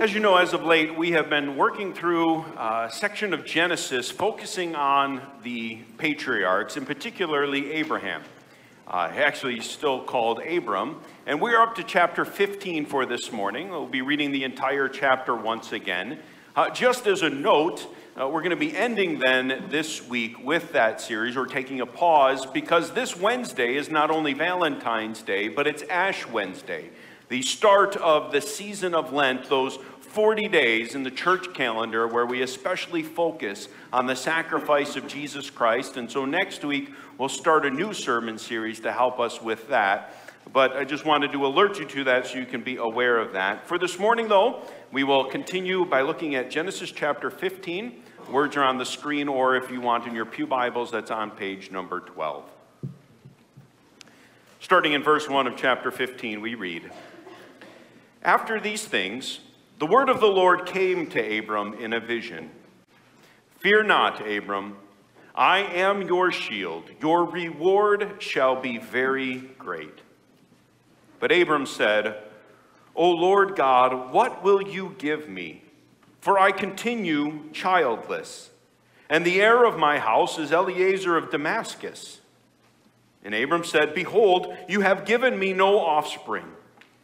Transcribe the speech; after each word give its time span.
As 0.00 0.14
you 0.14 0.20
know, 0.20 0.36
as 0.36 0.54
of 0.54 0.64
late, 0.64 0.96
we 0.96 1.10
have 1.10 1.28
been 1.28 1.58
working 1.58 1.92
through 1.92 2.38
a 2.56 2.88
section 2.90 3.34
of 3.34 3.44
Genesis 3.44 4.10
focusing 4.10 4.74
on 4.74 5.20
the 5.42 5.76
patriarchs, 5.98 6.78
and 6.78 6.86
particularly 6.86 7.70
Abraham. 7.72 8.22
Uh, 8.88 9.12
actually, 9.14 9.56
he's 9.56 9.68
still 9.68 10.02
called 10.02 10.40
Abram. 10.40 11.02
And 11.26 11.38
we 11.38 11.52
are 11.52 11.60
up 11.60 11.74
to 11.74 11.84
chapter 11.84 12.24
15 12.24 12.86
for 12.86 13.04
this 13.04 13.30
morning. 13.30 13.68
We'll 13.68 13.86
be 13.86 14.00
reading 14.00 14.32
the 14.32 14.42
entire 14.42 14.88
chapter 14.88 15.36
once 15.36 15.70
again. 15.70 16.20
Uh, 16.56 16.70
just 16.70 17.06
as 17.06 17.20
a 17.20 17.28
note, 17.28 17.86
uh, 18.18 18.26
we're 18.26 18.40
going 18.40 18.50
to 18.52 18.56
be 18.56 18.74
ending 18.74 19.18
then 19.18 19.66
this 19.68 20.08
week 20.08 20.42
with 20.42 20.72
that 20.72 21.02
series. 21.02 21.36
We're 21.36 21.44
taking 21.44 21.82
a 21.82 21.86
pause 21.86 22.46
because 22.46 22.92
this 22.92 23.18
Wednesday 23.18 23.76
is 23.76 23.90
not 23.90 24.10
only 24.10 24.32
Valentine's 24.32 25.20
Day, 25.20 25.48
but 25.48 25.66
it's 25.66 25.82
Ash 25.82 26.26
Wednesday 26.26 26.88
the 27.30 27.42
start 27.42 27.96
of 27.96 28.32
the 28.32 28.40
season 28.40 28.92
of 28.92 29.12
Lent, 29.12 29.48
those 29.48 29.78
40 30.00 30.48
days 30.48 30.96
in 30.96 31.04
the 31.04 31.10
church 31.12 31.54
calendar 31.54 32.08
where 32.08 32.26
we 32.26 32.42
especially 32.42 33.04
focus 33.04 33.68
on 33.92 34.06
the 34.06 34.16
sacrifice 34.16 34.96
of 34.96 35.06
Jesus 35.06 35.48
Christ. 35.48 35.96
And 35.96 36.10
so 36.10 36.24
next 36.24 36.64
week, 36.64 36.92
we'll 37.16 37.28
start 37.28 37.64
a 37.64 37.70
new 37.70 37.94
sermon 37.94 38.36
series 38.36 38.80
to 38.80 38.92
help 38.92 39.20
us 39.20 39.40
with 39.40 39.68
that. 39.68 40.12
But 40.52 40.76
I 40.76 40.84
just 40.84 41.04
wanted 41.04 41.30
to 41.30 41.46
alert 41.46 41.78
you 41.78 41.84
to 41.84 42.04
that 42.04 42.26
so 42.26 42.38
you 42.38 42.46
can 42.46 42.62
be 42.62 42.76
aware 42.76 43.18
of 43.18 43.34
that. 43.34 43.68
For 43.68 43.78
this 43.78 43.96
morning, 43.96 44.26
though, 44.26 44.62
we 44.90 45.04
will 45.04 45.26
continue 45.26 45.84
by 45.84 46.00
looking 46.00 46.34
at 46.34 46.50
Genesis 46.50 46.90
chapter 46.90 47.30
15. 47.30 48.02
Words 48.32 48.56
are 48.56 48.64
on 48.64 48.76
the 48.76 48.84
screen, 48.84 49.28
or 49.28 49.54
if 49.54 49.70
you 49.70 49.80
want 49.80 50.08
in 50.08 50.16
your 50.16 50.26
Pew 50.26 50.48
Bibles, 50.48 50.90
that's 50.90 51.12
on 51.12 51.30
page 51.30 51.70
number 51.70 52.00
12. 52.00 52.42
Starting 54.58 54.94
in 54.94 55.04
verse 55.04 55.28
1 55.28 55.46
of 55.46 55.56
chapter 55.56 55.92
15, 55.92 56.40
we 56.40 56.56
read 56.56 56.90
After 58.22 58.60
these 58.60 58.84
things, 58.84 59.40
the 59.78 59.86
word 59.86 60.10
of 60.10 60.20
the 60.20 60.26
Lord 60.26 60.66
came 60.66 61.06
to 61.08 61.38
Abram 61.38 61.74
in 61.74 61.92
a 61.92 62.00
vision 62.00 62.50
Fear 63.60 63.84
not, 63.84 64.26
Abram, 64.26 64.76
I 65.34 65.58
am 65.58 66.02
your 66.02 66.32
shield. 66.32 66.90
Your 67.00 67.24
reward 67.24 68.16
shall 68.18 68.60
be 68.60 68.78
very 68.78 69.36
great. 69.58 70.00
But 71.18 71.32
Abram 71.32 71.66
said, 71.66 72.22
O 72.94 73.10
Lord 73.10 73.56
God, 73.56 74.12
what 74.12 74.42
will 74.42 74.62
you 74.62 74.94
give 74.98 75.28
me? 75.28 75.62
For 76.20 76.38
I 76.38 76.52
continue 76.52 77.50
childless, 77.52 78.50
and 79.08 79.24
the 79.24 79.40
heir 79.40 79.64
of 79.64 79.78
my 79.78 79.98
house 79.98 80.38
is 80.38 80.52
Eliezer 80.52 81.16
of 81.16 81.30
Damascus. 81.30 82.20
And 83.24 83.34
Abram 83.34 83.64
said, 83.64 83.94
Behold, 83.94 84.54
you 84.68 84.80
have 84.80 85.06
given 85.06 85.38
me 85.38 85.52
no 85.52 85.78
offspring 85.78 86.46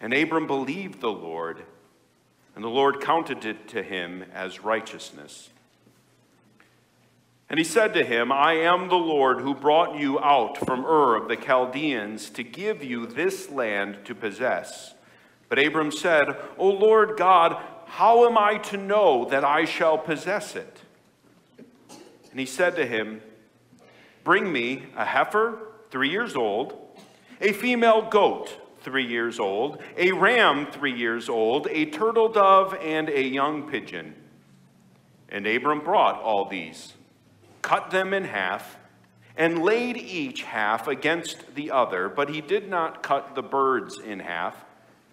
And 0.00 0.14
Abram 0.14 0.46
believed 0.46 1.00
the 1.00 1.12
Lord, 1.12 1.62
and 2.54 2.64
the 2.64 2.68
Lord 2.68 3.00
counted 3.00 3.44
it 3.44 3.68
to 3.68 3.82
him 3.82 4.24
as 4.32 4.64
righteousness. 4.64 5.50
And 7.50 7.58
he 7.58 7.64
said 7.64 7.94
to 7.94 8.04
him, 8.04 8.30
I 8.30 8.54
am 8.54 8.88
the 8.88 8.94
Lord 8.94 9.40
who 9.40 9.54
brought 9.54 9.98
you 9.98 10.20
out 10.20 10.56
from 10.56 10.86
Ur 10.86 11.16
of 11.16 11.28
the 11.28 11.36
Chaldeans 11.36 12.30
to 12.30 12.44
give 12.44 12.84
you 12.84 13.06
this 13.06 13.50
land 13.50 13.98
to 14.04 14.14
possess. 14.14 14.94
But 15.48 15.58
Abram 15.58 15.90
said, 15.90 16.28
O 16.58 16.68
Lord 16.68 17.16
God, 17.16 17.60
how 17.86 18.24
am 18.24 18.38
I 18.38 18.58
to 18.58 18.76
know 18.76 19.24
that 19.30 19.44
I 19.44 19.64
shall 19.64 19.98
possess 19.98 20.54
it? 20.54 20.78
And 22.30 22.38
he 22.38 22.46
said 22.46 22.76
to 22.76 22.86
him, 22.86 23.20
Bring 24.22 24.52
me 24.52 24.84
a 24.96 25.04
heifer, 25.04 25.58
three 25.90 26.10
years 26.10 26.36
old, 26.36 26.78
a 27.40 27.52
female 27.52 28.08
goat, 28.08 28.59
three 28.82 29.06
years 29.06 29.38
old, 29.38 29.82
a 29.96 30.12
ram 30.12 30.66
three 30.70 30.96
years 30.96 31.28
old, 31.28 31.66
a 31.70 31.86
turtle 31.86 32.28
dove, 32.28 32.74
and 32.82 33.08
a 33.08 33.22
young 33.22 33.68
pigeon. 33.68 34.14
And 35.28 35.46
Abram 35.46 35.80
brought 35.80 36.20
all 36.20 36.46
these, 36.46 36.94
cut 37.62 37.90
them 37.90 38.12
in 38.12 38.24
half, 38.24 38.76
and 39.36 39.62
laid 39.62 39.96
each 39.96 40.42
half 40.42 40.88
against 40.88 41.54
the 41.54 41.70
other, 41.70 42.08
but 42.08 42.28
he 42.28 42.40
did 42.40 42.68
not 42.68 43.02
cut 43.02 43.34
the 43.34 43.42
birds 43.42 43.98
in 43.98 44.20
half. 44.20 44.64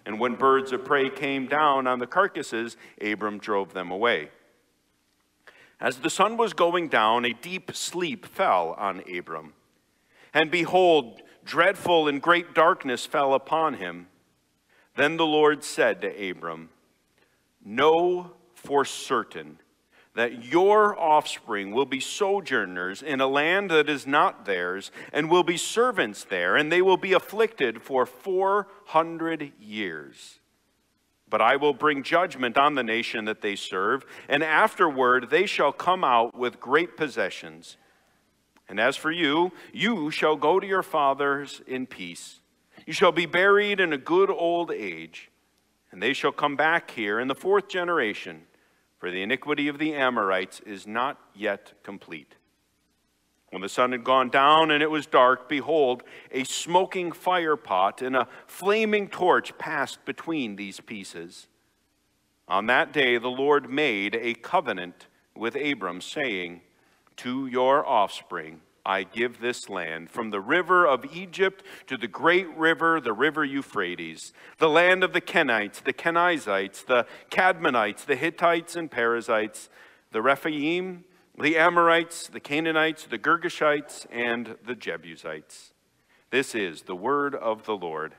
And 0.04 0.18
when 0.18 0.34
birds 0.34 0.72
of 0.72 0.84
prey 0.84 1.10
came 1.10 1.46
down 1.46 1.86
on 1.86 1.98
the 1.98 2.06
carcasses, 2.06 2.76
Abram 3.00 3.38
drove 3.38 3.74
them 3.74 3.90
away. 3.90 4.30
As 5.80 5.98
the 5.98 6.10
sun 6.10 6.36
was 6.36 6.52
going 6.52 6.88
down, 6.88 7.24
a 7.24 7.32
deep 7.32 7.74
sleep 7.74 8.26
fell 8.26 8.74
on 8.78 9.02
Abram. 9.12 9.52
And 10.34 10.50
behold, 10.50 11.22
dreadful 11.48 12.06
and 12.06 12.22
great 12.22 12.54
darkness 12.54 13.06
fell 13.06 13.34
upon 13.34 13.74
him. 13.74 14.06
Then 14.96 15.16
the 15.16 15.26
Lord 15.26 15.64
said 15.64 16.02
to 16.02 16.30
Abram, 16.30 16.68
Know 17.64 18.32
for 18.54 18.84
certain 18.84 19.58
that 20.14 20.44
your 20.44 20.98
offspring 20.98 21.72
will 21.72 21.86
be 21.86 22.00
sojourners 22.00 23.02
in 23.02 23.20
a 23.20 23.26
land 23.26 23.70
that 23.70 23.88
is 23.88 24.06
not 24.06 24.44
theirs, 24.44 24.90
and 25.12 25.30
will 25.30 25.44
be 25.44 25.56
servants 25.56 26.24
there, 26.24 26.56
and 26.56 26.70
they 26.70 26.82
will 26.82 26.96
be 26.96 27.12
afflicted 27.12 27.80
for 27.82 28.04
400 28.04 29.52
years. 29.60 30.40
But 31.30 31.40
I 31.40 31.56
will 31.56 31.74
bring 31.74 32.02
judgment 32.02 32.58
on 32.58 32.74
the 32.74 32.82
nation 32.82 33.26
that 33.26 33.42
they 33.42 33.54
serve, 33.54 34.04
and 34.28 34.42
afterward 34.42 35.30
they 35.30 35.46
shall 35.46 35.72
come 35.72 36.02
out 36.02 36.36
with 36.36 36.60
great 36.60 36.96
possessions. 36.96 37.76
And 38.68 38.78
as 38.78 38.96
for 38.96 39.10
you, 39.10 39.52
you 39.72 40.10
shall 40.10 40.36
go 40.36 40.60
to 40.60 40.66
your 40.66 40.82
fathers 40.82 41.62
in 41.66 41.86
peace. 41.86 42.40
You 42.86 42.92
shall 42.92 43.12
be 43.12 43.26
buried 43.26 43.80
in 43.80 43.92
a 43.92 43.98
good 43.98 44.30
old 44.30 44.70
age, 44.70 45.30
and 45.90 46.02
they 46.02 46.12
shall 46.12 46.32
come 46.32 46.56
back 46.56 46.90
here 46.90 47.18
in 47.18 47.28
the 47.28 47.34
fourth 47.34 47.68
generation, 47.68 48.42
for 48.98 49.10
the 49.10 49.22
iniquity 49.22 49.68
of 49.68 49.78
the 49.78 49.94
Amorites 49.94 50.60
is 50.60 50.86
not 50.86 51.18
yet 51.34 51.72
complete. 51.82 52.34
When 53.50 53.62
the 53.62 53.68
sun 53.68 53.92
had 53.92 54.04
gone 54.04 54.28
down 54.28 54.70
and 54.70 54.82
it 54.82 54.90
was 54.90 55.06
dark, 55.06 55.48
behold, 55.48 56.02
a 56.30 56.44
smoking 56.44 57.12
fire 57.12 57.56
pot 57.56 58.02
and 58.02 58.14
a 58.14 58.28
flaming 58.46 59.08
torch 59.08 59.56
passed 59.56 60.04
between 60.04 60.56
these 60.56 60.80
pieces. 60.80 61.46
On 62.46 62.66
that 62.66 62.92
day 62.92 63.16
the 63.16 63.28
Lord 63.28 63.70
made 63.70 64.14
a 64.16 64.34
covenant 64.34 65.06
with 65.34 65.56
Abram, 65.56 66.02
saying, 66.02 66.60
to 67.18 67.46
your 67.46 67.86
offspring 67.86 68.60
I 68.88 69.02
give 69.02 69.40
this 69.40 69.68
land, 69.68 70.10
from 70.10 70.30
the 70.30 70.40
river 70.40 70.86
of 70.86 71.14
Egypt 71.14 71.62
to 71.88 71.98
the 71.98 72.08
great 72.08 72.48
river, 72.56 73.02
the 73.02 73.12
river 73.12 73.44
Euphrates, 73.44 74.32
the 74.56 74.70
land 74.70 75.04
of 75.04 75.12
the 75.12 75.20
Kenites, 75.20 75.82
the 75.84 75.92
Kenizzites, 75.92 76.86
the 76.86 77.06
Cadmonites, 77.30 78.06
the 78.06 78.16
Hittites 78.16 78.76
and 78.76 78.90
Perizzites, 78.90 79.68
the 80.10 80.22
Rephaim, 80.22 81.04
the 81.38 81.58
Amorites, 81.58 82.28
the 82.28 82.40
Canaanites, 82.40 83.04
the 83.04 83.18
Girgashites, 83.18 84.06
and 84.10 84.56
the 84.66 84.74
Jebusites. 84.74 85.74
This 86.30 86.54
is 86.54 86.82
the 86.82 86.96
word 86.96 87.34
of 87.34 87.66
the 87.66 87.76
Lord. 87.76 88.14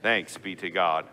Thanks 0.00 0.38
be 0.38 0.56
to 0.56 0.70
God. 0.70 1.04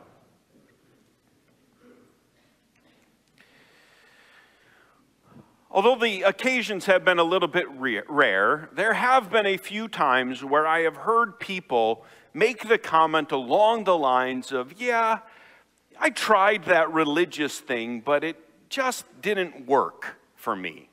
Although 5.71 5.97
the 5.97 6.23
occasions 6.23 6.85
have 6.85 7.05
been 7.05 7.19
a 7.19 7.23
little 7.23 7.47
bit 7.47 7.67
rare, 7.69 8.69
there 8.73 8.93
have 8.93 9.29
been 9.29 9.45
a 9.45 9.57
few 9.57 9.87
times 9.87 10.43
where 10.43 10.65
I 10.65 10.81
have 10.81 10.97
heard 10.97 11.39
people 11.39 12.03
make 12.33 12.67
the 12.67 12.79
comment 12.79 13.31
along 13.31 13.83
the 13.83 13.97
lines 13.97 14.51
of, 14.51 14.81
yeah, 14.81 15.19
I 15.99 16.09
tried 16.09 16.65
that 16.65 16.91
religious 16.91 17.59
thing, 17.59 18.01
but 18.01 18.23
it 18.23 18.37
just 18.69 19.05
didn't 19.21 19.67
work 19.67 20.17
for 20.35 20.55
me. 20.55 20.89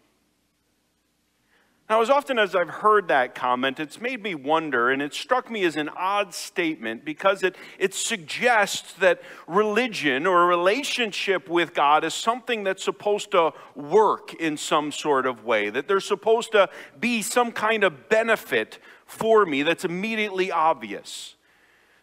Now, 1.88 2.02
as 2.02 2.10
often 2.10 2.36
as 2.36 2.56
I've 2.56 2.68
heard 2.68 3.06
that 3.08 3.36
comment, 3.36 3.78
it's 3.78 4.00
made 4.00 4.20
me 4.20 4.34
wonder, 4.34 4.90
and 4.90 5.00
it 5.00 5.14
struck 5.14 5.48
me 5.48 5.64
as 5.64 5.76
an 5.76 5.88
odd 5.90 6.34
statement 6.34 7.04
because 7.04 7.44
it, 7.44 7.54
it 7.78 7.94
suggests 7.94 8.94
that 8.94 9.22
religion 9.46 10.26
or 10.26 10.42
a 10.42 10.46
relationship 10.46 11.48
with 11.48 11.74
God 11.74 12.02
is 12.02 12.12
something 12.12 12.64
that's 12.64 12.82
supposed 12.82 13.30
to 13.30 13.52
work 13.76 14.34
in 14.34 14.56
some 14.56 14.90
sort 14.90 15.26
of 15.26 15.44
way, 15.44 15.70
that 15.70 15.86
there's 15.86 16.04
supposed 16.04 16.50
to 16.52 16.68
be 16.98 17.22
some 17.22 17.52
kind 17.52 17.84
of 17.84 18.08
benefit 18.08 18.80
for 19.04 19.46
me 19.46 19.62
that's 19.62 19.84
immediately 19.84 20.50
obvious. 20.50 21.36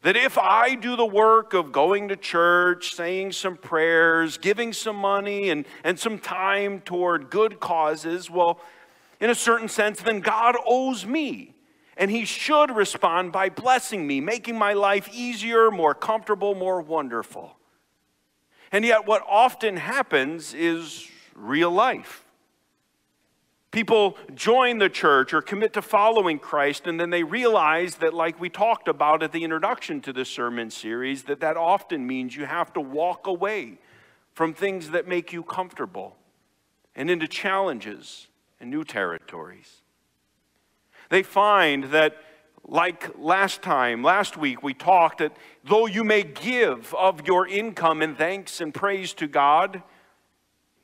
That 0.04 0.16
if 0.16 0.38
I 0.38 0.76
do 0.76 0.96
the 0.96 1.06
work 1.06 1.54
of 1.54 1.74
going 1.74 2.08
to 2.08 2.16
church, 2.16 2.94
saying 2.94 3.34
some 3.34 3.58
prayers, 3.58 4.38
giving 4.38 4.72
some 4.72 4.96
money, 4.96 5.50
and, 5.50 5.66
and 5.84 6.00
some 6.00 6.20
time 6.20 6.80
toward 6.80 7.30
good 7.30 7.60
causes, 7.60 8.30
well, 8.30 8.62
in 9.24 9.30
a 9.30 9.36
certain 9.36 9.70
sense, 9.70 10.02
then 10.02 10.20
God 10.20 10.58
owes 10.68 11.06
me. 11.06 11.56
And 11.96 12.12
He 12.12 12.25
should 12.25 12.75
respond 12.75 13.31
by 13.31 13.48
blessing 13.48 14.06
me, 14.06 14.20
making 14.20 14.58
my 14.58 14.74
life 14.74 15.08
easier, 15.14 15.72
more 15.72 15.96
comfortable, 15.96 16.56
more 16.56 16.81
wonderful. 16.81 17.56
And 18.70 18.84
yet, 18.84 19.08
what 19.08 19.24
often 19.25 19.78
happens 19.78 20.54
is 20.54 21.10
real 21.36 21.72
life. 21.72 22.25
People 23.72 24.18
join 24.36 24.80
the 24.80 24.90
church 24.90 25.34
or 25.34 25.42
commit 25.42 25.72
to 25.74 25.81
following 25.81 26.38
Christ, 26.38 26.86
and 26.86 27.00
then 27.00 27.10
they 27.10 27.24
realize 27.24 27.96
that, 27.96 28.14
like 28.14 28.42
we 28.42 28.50
talked 28.50 28.90
about 28.90 29.24
at 29.24 29.31
the 29.31 29.46
introduction 29.46 30.02
to 30.02 30.12
this 30.12 30.28
sermon 30.28 30.70
series, 30.70 31.24
that 31.24 31.40
that 31.40 31.56
often 31.56 32.06
means 32.06 32.36
you 32.36 32.46
have 32.46 32.74
to 32.74 32.81
walk 32.81 33.25
away 33.25 33.80
from 34.34 34.54
things 34.54 34.90
that 34.90 35.08
make 35.08 35.31
you 35.31 35.44
comfortable 35.44 36.18
and 36.94 37.10
into 37.10 37.25
challenges 37.25 38.28
and 38.63 38.71
new 38.71 38.86
territories. 38.86 39.81
They 41.10 41.21
find 41.21 41.83
that, 41.86 42.15
like 42.65 43.12
last 43.19 43.62
time, 43.62 44.04
last 44.04 44.38
week, 44.38 44.63
we 44.63 44.74
talked 44.74 45.18
that 45.18 45.36
though 45.65 45.86
you 45.86 46.06
may 46.06 46.24
give 46.24 46.95
of 46.95 47.27
your 47.27 47.45
income 47.45 48.01
in 48.01 48.15
thanks 48.15 48.62
and 48.62 48.74
praise 48.74 49.13
to 49.15 49.27
God, 49.27 49.83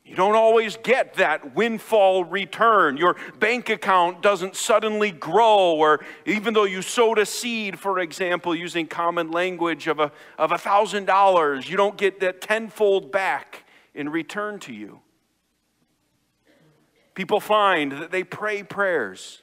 you 0.04 0.14
don't 0.14 0.36
always 0.36 0.76
get 0.76 1.14
that 1.14 1.56
windfall 1.56 2.26
return. 2.26 2.98
Your 2.98 3.16
bank 3.40 3.70
account 3.70 4.22
doesn't 4.22 4.58
suddenly 4.58 5.12
grow, 5.12 5.76
or 5.76 6.04
even 6.26 6.54
though 6.54 6.66
you 6.66 6.82
sowed 6.82 7.18
a 7.18 7.26
seed, 7.26 7.80
for 7.80 8.00
example, 8.00 8.54
using 8.54 8.88
common 8.88 9.32
language 9.32 9.88
of 9.88 10.00
a 10.00 10.12
of 10.38 10.52
thousand 10.62 11.06
dollars, 11.06 11.70
you 11.70 11.78
don't 11.78 11.96
get 11.96 12.20
that 12.20 12.42
tenfold 12.42 13.10
back 13.10 13.64
in 13.94 14.10
return 14.10 14.60
to 14.60 14.74
you. 14.74 15.00
People 17.20 17.42
find 17.42 17.92
that 17.92 18.12
they 18.12 18.24
pray 18.24 18.64
prayers 18.64 19.42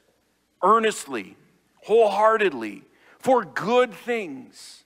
earnestly, 0.63 1.37
wholeheartedly, 1.85 2.85
for 3.19 3.45
good 3.45 3.93
things. 3.93 4.85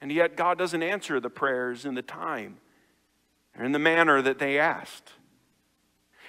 And 0.00 0.10
yet 0.10 0.38
God 0.38 0.56
doesn't 0.56 0.82
answer 0.82 1.20
the 1.20 1.28
prayers 1.28 1.84
in 1.84 1.94
the 1.94 2.00
time 2.00 2.56
or 3.58 3.66
in 3.66 3.72
the 3.72 3.78
manner 3.78 4.22
that 4.22 4.38
they 4.38 4.58
asked. 4.58 5.12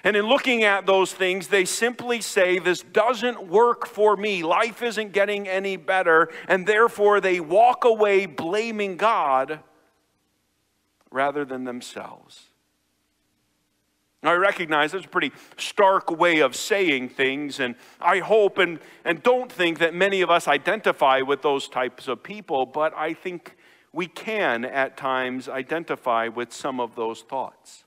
And 0.04 0.16
in 0.16 0.26
looking 0.26 0.64
at 0.64 0.84
those 0.84 1.14
things, 1.14 1.48
they 1.48 1.64
simply 1.64 2.20
say, 2.20 2.58
This 2.58 2.82
doesn't 2.82 3.48
work 3.48 3.86
for 3.86 4.18
me. 4.18 4.42
Life 4.42 4.82
isn't 4.82 5.12
getting 5.12 5.48
any 5.48 5.78
better. 5.78 6.28
And 6.46 6.66
therefore, 6.66 7.22
they 7.22 7.40
walk 7.40 7.86
away 7.86 8.26
blaming 8.26 8.98
God 8.98 9.60
rather 11.10 11.46
than 11.46 11.64
themselves. 11.64 12.51
I 14.24 14.34
recognize 14.34 14.92
that's 14.92 15.04
a 15.04 15.08
pretty 15.08 15.32
stark 15.56 16.10
way 16.10 16.40
of 16.40 16.54
saying 16.54 17.08
things, 17.08 17.58
and 17.58 17.74
I 18.00 18.18
hope 18.18 18.58
and, 18.58 18.78
and 19.04 19.20
don't 19.22 19.50
think 19.50 19.80
that 19.80 19.94
many 19.94 20.20
of 20.20 20.30
us 20.30 20.46
identify 20.46 21.22
with 21.22 21.42
those 21.42 21.68
types 21.68 22.06
of 22.06 22.22
people, 22.22 22.64
but 22.64 22.94
I 22.96 23.14
think 23.14 23.56
we 23.92 24.06
can 24.06 24.64
at 24.64 24.96
times 24.96 25.48
identify 25.48 26.28
with 26.28 26.52
some 26.52 26.78
of 26.78 26.94
those 26.94 27.22
thoughts. 27.22 27.84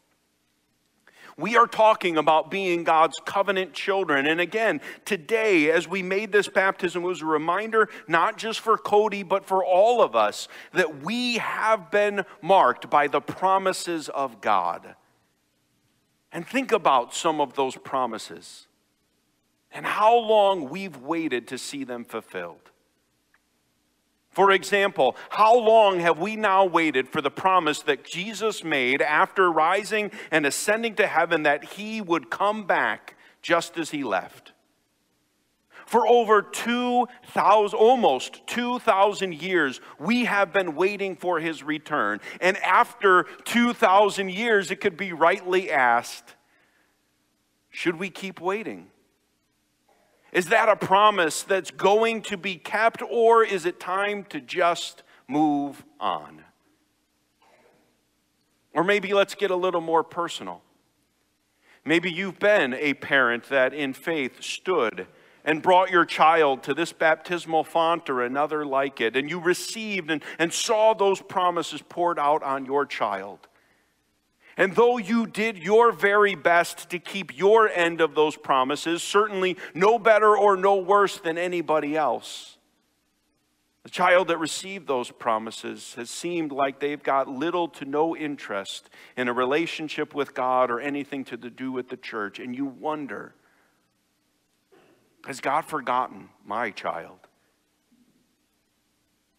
We 1.38 1.58
are 1.58 1.68
talking 1.68 2.18
about 2.18 2.50
being 2.50 2.86
God's 2.86 3.20
covenant 3.26 3.74
children. 3.74 4.26
And 4.26 4.40
again, 4.40 4.80
today, 5.04 5.70
as 5.70 5.86
we 5.86 6.02
made 6.02 6.32
this 6.32 6.48
baptism, 6.48 7.04
was 7.04 7.22
a 7.22 7.26
reminder, 7.26 7.90
not 8.08 8.38
just 8.38 8.62
for 8.62 8.78
Cody, 8.78 9.24
but 9.24 9.46
for 9.46 9.64
all 9.64 10.02
of 10.02 10.16
us, 10.16 10.48
that 10.74 11.04
we 11.04 11.38
have 11.38 11.92
been 11.92 12.26
marked 12.42 12.90
by 12.90 13.08
the 13.08 13.20
promises 13.20 14.08
of 14.08 14.40
God. 14.40 14.96
And 16.36 16.46
think 16.46 16.74
about 16.74 17.14
some 17.14 17.40
of 17.40 17.54
those 17.54 17.78
promises 17.78 18.68
and 19.72 19.86
how 19.86 20.18
long 20.18 20.68
we've 20.68 20.98
waited 20.98 21.48
to 21.48 21.58
see 21.58 21.86
them 21.86 22.04
fulfilled. 22.04 22.72
For 24.32 24.52
example, 24.52 25.16
how 25.30 25.58
long 25.58 26.02
have 26.02 26.20
we 26.20 26.36
now 26.36 26.66
waited 26.66 27.08
for 27.08 27.22
the 27.22 27.32
promise 27.32 27.84
that 27.84 28.04
Jesus 28.04 28.66
made 28.66 29.02
after 29.02 29.50
rising 29.50 30.12
and 30.30 30.46
ascending 30.46 30.96
to 30.96 31.08
heaven 31.08 31.44
that 31.44 31.64
he 31.64 32.02
would 32.02 32.30
come 32.30 32.68
back 32.68 33.16
just 33.42 33.78
as 33.78 33.92
he 33.92 34.04
left? 34.04 34.52
For 35.86 36.08
over 36.08 36.42
2,000, 36.42 37.78
almost 37.78 38.46
2,000 38.48 39.34
years, 39.34 39.82
we 40.00 40.26
have 40.26 40.52
been 40.52 40.76
waiting 40.76 41.16
for 41.16 41.40
his 41.40 41.64
return. 41.64 42.22
And 42.42 42.58
after 42.58 43.24
2,000 43.46 44.30
years, 44.30 44.72
it 44.72 44.82
could 44.82 44.98
be 44.98 45.14
rightly 45.14 45.72
asked 45.72 46.36
should 47.76 47.98
we 47.98 48.10
keep 48.10 48.40
waiting? 48.40 48.88
Is 50.32 50.46
that 50.46 50.70
a 50.70 50.78
promise 50.78 51.44
that's 51.44 51.72
going 51.72 52.22
to 52.24 52.38
be 52.38 52.56
kept, 52.56 53.02
or 53.02 53.44
is 53.44 53.66
it 53.66 53.82
time 53.82 54.24
to 54.30 54.40
just 54.40 55.04
move 55.28 55.84
on? 56.00 56.42
Or 58.74 58.86
maybe 58.86 59.14
let's 59.14 59.36
get 59.36 59.52
a 59.52 59.58
little 59.58 59.82
more 59.82 60.06
personal. 60.06 60.62
Maybe 61.84 62.10
you've 62.10 62.40
been 62.40 62.74
a 62.74 62.94
parent 62.94 63.50
that 63.50 63.74
in 63.74 63.94
faith 63.94 64.42
stood 64.42 65.08
and 65.46 65.62
brought 65.62 65.92
your 65.92 66.06
child 66.06 66.64
to 66.64 66.74
this 66.74 66.92
baptismal 66.92 67.64
font 67.64 68.10
or 68.10 68.24
another 68.24 68.66
like 68.66 69.00
it, 69.00 69.16
and 69.16 69.30
you 69.30 69.40
received 69.40 70.12
and, 70.12 70.24
and 70.38 70.52
saw 70.52 70.94
those 70.94 71.22
promises 71.22 71.82
poured 71.88 72.20
out 72.20 72.44
on 72.44 72.66
your 72.66 72.86
child. 72.86 73.40
And 74.58 74.76
though 74.76 74.98
you 74.98 75.28
did 75.28 75.58
your 75.58 75.92
very 75.92 76.34
best 76.34 76.90
to 76.90 77.00
keep 77.00 77.38
your 77.38 77.70
end 77.70 78.02
of 78.02 78.16
those 78.16 78.36
promises, 78.38 79.04
certainly 79.04 79.58
no 79.74 80.00
better 80.00 80.36
or 80.36 80.58
no 80.58 80.78
worse 80.78 81.18
than 81.18 81.38
anybody 81.38 81.96
else, 81.96 82.58
the 83.84 83.92
child 83.92 84.30
that 84.30 84.40
received 84.40 84.88
those 84.88 85.12
promises 85.12 85.94
has 85.94 86.10
seemed 86.10 86.52
like 86.52 86.80
they've 86.80 87.04
got 87.04 87.28
little 87.28 87.68
to 87.68 87.86
no 87.86 88.16
interest 88.16 88.90
in 89.16 89.28
a 89.28 89.34
relationship 89.34 90.16
with 90.16 90.34
God 90.34 90.72
or 90.72 90.80
anything 90.80 91.24
to 91.26 91.38
do 91.38 91.72
with 91.72 91.90
the 91.90 91.98
church. 91.98 92.40
And 92.40 92.56
you 92.56 92.66
wonder, 92.66 93.36
has 95.26 95.42
God 95.42 95.66
forgotten 95.66 96.30
my 96.46 96.72
child? 96.72 97.20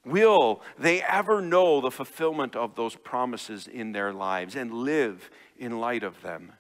Will 0.05 0.63
they 0.79 1.03
ever 1.03 1.41
know 1.41 1.81
the 1.81 1.91
fulfillment 1.91 2.55
of 2.55 2.77
those 2.77 2.95
promises 2.95 3.67
in 3.67 3.93
their 3.93 4.13
lives 4.13 4.55
and 4.55 4.73
live 4.73 5.31
in 5.59 5.79
light 5.79 6.05
of 6.05 6.23
them? 6.23 6.53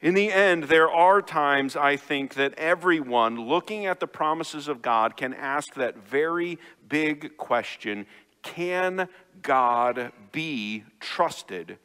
In 0.00 0.14
the 0.14 0.30
end, 0.30 0.64
there 0.64 0.90
are 0.90 1.22
times, 1.22 1.74
I 1.74 1.96
think, 1.96 2.34
that 2.34 2.54
everyone 2.58 3.48
looking 3.48 3.86
at 3.86 4.00
the 4.00 4.06
promises 4.06 4.68
of 4.68 4.82
God 4.82 5.16
can 5.16 5.32
ask 5.32 5.74
that 5.74 5.96
very 5.96 6.58
big 6.88 7.36
question 7.36 8.06
Can 8.42 9.08
God 9.42 10.12
be 10.32 10.84
trusted 11.00 11.78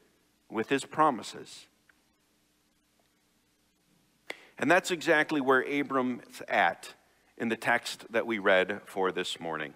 with 0.49 0.69
his 0.69 0.85
promises? 0.85 1.67
And 4.61 4.69
that's 4.69 4.91
exactly 4.91 5.41
where 5.41 5.63
Abram's 5.63 6.43
at 6.47 6.93
in 7.35 7.49
the 7.49 7.57
text 7.57 8.05
that 8.11 8.27
we 8.27 8.37
read 8.37 8.81
for 8.85 9.11
this 9.11 9.39
morning. 9.39 9.73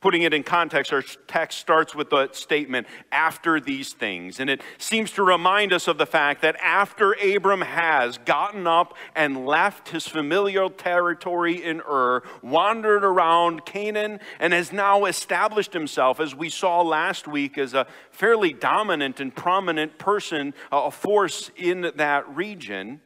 Putting 0.00 0.22
it 0.22 0.34
in 0.34 0.42
context, 0.42 0.92
our 0.92 1.02
text 1.26 1.58
starts 1.58 1.94
with 1.94 2.10
the 2.10 2.28
statement, 2.32 2.86
after 3.10 3.58
these 3.58 3.94
things. 3.94 4.40
And 4.40 4.50
it 4.50 4.60
seems 4.76 5.10
to 5.12 5.22
remind 5.22 5.72
us 5.72 5.88
of 5.88 5.96
the 5.96 6.04
fact 6.04 6.42
that 6.42 6.54
after 6.56 7.14
Abram 7.14 7.62
has 7.62 8.18
gotten 8.18 8.66
up 8.66 8.94
and 9.14 9.46
left 9.46 9.88
his 9.88 10.06
familiar 10.06 10.68
territory 10.68 11.64
in 11.64 11.80
Ur, 11.80 12.22
wandered 12.42 13.04
around 13.04 13.64
Canaan, 13.64 14.20
and 14.38 14.52
has 14.52 14.70
now 14.70 15.06
established 15.06 15.72
himself, 15.72 16.20
as 16.20 16.34
we 16.34 16.50
saw 16.50 16.82
last 16.82 17.26
week, 17.26 17.56
as 17.56 17.72
a 17.72 17.86
fairly 18.10 18.52
dominant 18.52 19.18
and 19.18 19.34
prominent 19.34 19.98
person, 19.98 20.52
a 20.70 20.90
force 20.90 21.50
in 21.56 21.90
that 21.96 22.28
region, 22.28 23.00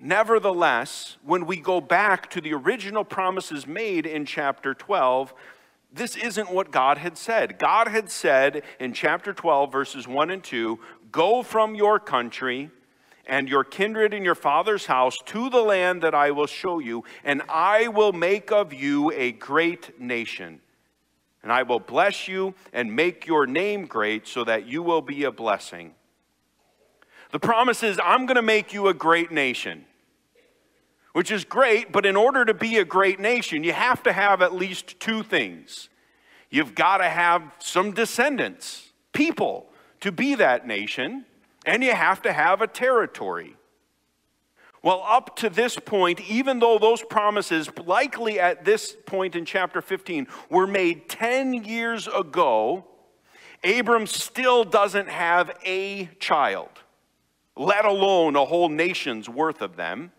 Nevertheless, 0.00 1.16
when 1.24 1.46
we 1.46 1.56
go 1.56 1.80
back 1.80 2.28
to 2.30 2.40
the 2.42 2.52
original 2.52 3.04
promises 3.04 3.66
made 3.66 4.04
in 4.04 4.26
chapter 4.26 4.74
12, 4.74 5.32
this 5.94 6.16
isn't 6.16 6.50
what 6.50 6.70
God 6.70 6.98
had 6.98 7.16
said. 7.16 7.58
God 7.58 7.88
had 7.88 8.10
said 8.10 8.62
in 8.80 8.92
chapter 8.92 9.32
12, 9.32 9.70
verses 9.70 10.08
1 10.08 10.30
and 10.30 10.42
2 10.42 10.78
Go 11.12 11.42
from 11.44 11.76
your 11.76 12.00
country 12.00 12.70
and 13.26 13.48
your 13.48 13.64
kindred 13.64 14.12
and 14.12 14.24
your 14.24 14.34
father's 14.34 14.86
house 14.86 15.16
to 15.26 15.48
the 15.48 15.62
land 15.62 16.02
that 16.02 16.14
I 16.14 16.32
will 16.32 16.48
show 16.48 16.78
you, 16.80 17.04
and 17.22 17.42
I 17.48 17.88
will 17.88 18.12
make 18.12 18.50
of 18.50 18.74
you 18.74 19.12
a 19.12 19.32
great 19.32 20.00
nation. 20.00 20.60
And 21.42 21.52
I 21.52 21.62
will 21.62 21.80
bless 21.80 22.26
you 22.26 22.54
and 22.72 22.96
make 22.96 23.26
your 23.26 23.46
name 23.46 23.86
great 23.86 24.26
so 24.26 24.44
that 24.44 24.66
you 24.66 24.82
will 24.82 25.02
be 25.02 25.24
a 25.24 25.30
blessing. 25.30 25.94
The 27.32 27.38
promise 27.38 27.82
is, 27.82 28.00
I'm 28.02 28.26
going 28.26 28.36
to 28.36 28.42
make 28.42 28.72
you 28.72 28.88
a 28.88 28.94
great 28.94 29.30
nation. 29.30 29.84
Which 31.14 31.30
is 31.30 31.44
great, 31.44 31.92
but 31.92 32.04
in 32.04 32.16
order 32.16 32.44
to 32.44 32.52
be 32.52 32.76
a 32.76 32.84
great 32.84 33.20
nation, 33.20 33.62
you 33.62 33.72
have 33.72 34.02
to 34.02 34.12
have 34.12 34.42
at 34.42 34.52
least 34.52 34.98
two 34.98 35.22
things. 35.22 35.88
You've 36.50 36.74
got 36.74 36.98
to 36.98 37.08
have 37.08 37.40
some 37.60 37.92
descendants, 37.92 38.92
people, 39.12 39.70
to 40.00 40.10
be 40.10 40.34
that 40.34 40.66
nation, 40.66 41.24
and 41.64 41.84
you 41.84 41.92
have 41.92 42.20
to 42.22 42.32
have 42.32 42.60
a 42.60 42.66
territory. 42.66 43.54
Well, 44.82 45.04
up 45.06 45.36
to 45.36 45.48
this 45.48 45.78
point, 45.78 46.20
even 46.28 46.58
though 46.58 46.78
those 46.78 47.02
promises, 47.04 47.70
likely 47.78 48.40
at 48.40 48.64
this 48.64 48.96
point 49.06 49.36
in 49.36 49.44
chapter 49.44 49.80
15, 49.80 50.26
were 50.50 50.66
made 50.66 51.08
10 51.08 51.62
years 51.62 52.08
ago, 52.08 52.84
Abram 53.62 54.08
still 54.08 54.64
doesn't 54.64 55.08
have 55.08 55.56
a 55.64 56.06
child, 56.18 56.70
let 57.56 57.84
alone 57.84 58.34
a 58.34 58.44
whole 58.44 58.68
nation's 58.68 59.28
worth 59.28 59.62
of 59.62 59.76
them. 59.76 60.10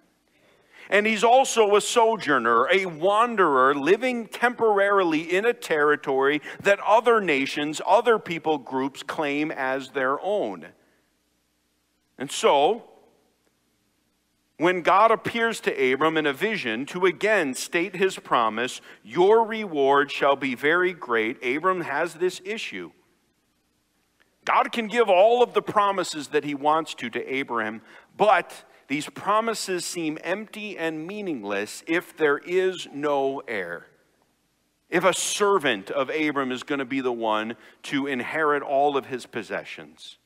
And 0.89 1.07
he's 1.07 1.23
also 1.23 1.75
a 1.75 1.81
sojourner, 1.81 2.67
a 2.71 2.85
wanderer, 2.85 3.73
living 3.73 4.27
temporarily 4.27 5.21
in 5.35 5.45
a 5.45 5.53
territory 5.53 6.41
that 6.61 6.79
other 6.79 7.19
nations, 7.21 7.81
other 7.85 8.19
people 8.19 8.57
groups 8.57 9.01
claim 9.03 9.51
as 9.51 9.89
their 9.89 10.19
own. 10.21 10.67
And 12.17 12.31
so, 12.31 12.83
when 14.57 14.83
God 14.83 15.11
appears 15.11 15.59
to 15.61 15.93
Abram 15.93 16.15
in 16.15 16.25
a 16.25 16.33
vision 16.33 16.85
to 16.87 17.05
again 17.05 17.53
state 17.53 17.95
his 17.95 18.17
promise, 18.17 18.79
your 19.03 19.45
reward 19.45 20.11
shall 20.11 20.35
be 20.35 20.55
very 20.55 20.93
great, 20.93 21.43
Abram 21.43 21.81
has 21.81 22.13
this 22.13 22.41
issue. 22.45 22.91
God 24.45 24.71
can 24.71 24.87
give 24.87 25.09
all 25.09 25.41
of 25.41 25.53
the 25.53 25.61
promises 25.61 26.29
that 26.29 26.43
he 26.43 26.53
wants 26.53 26.93
to 26.95 27.09
to 27.09 27.33
Abraham, 27.33 27.81
but 28.15 28.63
these 28.87 29.09
promises 29.09 29.85
seem 29.85 30.17
empty 30.23 30.77
and 30.77 31.07
meaningless 31.07 31.83
if 31.87 32.15
there 32.15 32.37
is 32.37 32.87
no 32.93 33.41
heir. 33.47 33.87
If 34.89 35.03
a 35.03 35.13
servant 35.13 35.89
of 35.89 36.09
Abram 36.09 36.51
is 36.51 36.63
going 36.63 36.79
to 36.79 36.85
be 36.85 37.01
the 37.01 37.11
one 37.11 37.55
to 37.83 38.05
inherit 38.05 38.61
all 38.61 38.95
of 38.95 39.07
his 39.07 39.25
possessions. 39.25 40.17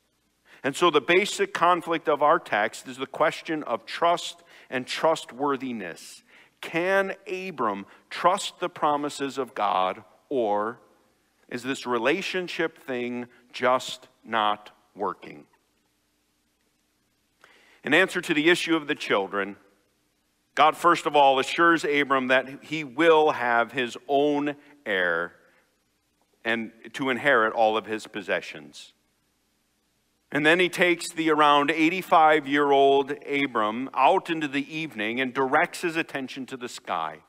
And 0.63 0.75
so 0.75 0.91
the 0.91 1.01
basic 1.01 1.53
conflict 1.53 2.09
of 2.09 2.21
our 2.21 2.37
text 2.37 2.87
is 2.87 2.97
the 2.97 3.07
question 3.07 3.63
of 3.63 3.85
trust 3.85 4.43
and 4.69 4.85
trustworthiness. 4.85 6.23
Can 6.59 7.13
Abram 7.31 7.85
trust 8.09 8.59
the 8.59 8.67
promises 8.67 9.37
of 9.37 9.55
God, 9.55 10.03
or 10.27 10.81
is 11.47 11.63
this 11.63 11.85
relationship 11.85 12.77
thing 12.85 13.27
just 13.53 14.09
not 14.25 14.71
working? 14.93 15.45
In 17.83 17.93
answer 17.93 18.21
to 18.21 18.33
the 18.33 18.50
issue 18.50 18.75
of 18.75 18.88
the 18.88 18.95
children, 18.95 19.55
God 20.55 20.75
first 20.75 21.05
of 21.05 21.15
all 21.15 21.39
assures 21.39 21.86
Abram 21.86 22.27
that 22.27 22.63
he 22.63 22.83
will 22.83 23.31
have 23.31 23.71
his 23.71 23.98
own 24.07 24.55
heir 24.86 25.33
and 26.43 26.71
to 26.93 27.09
inherit 27.09 27.53
all 27.53 27.77
of 27.77 27.86
his 27.86 28.07
possessions. 28.07 28.93
And 30.31 30.45
then 30.45 30.59
he 30.59 30.69
takes 30.69 31.12
the 31.12 31.31
around 31.31 31.71
85 31.71 32.48
year 32.48 32.71
old 32.71 33.13
Abram 33.25 33.89
out 33.93 34.29
into 34.29 34.48
the 34.48 34.75
evening 34.75 35.19
and 35.21 35.33
directs 35.33 35.81
his 35.81 35.95
attention 35.95 36.45
to 36.48 36.57
the 36.57 36.69
sky. 36.69 37.19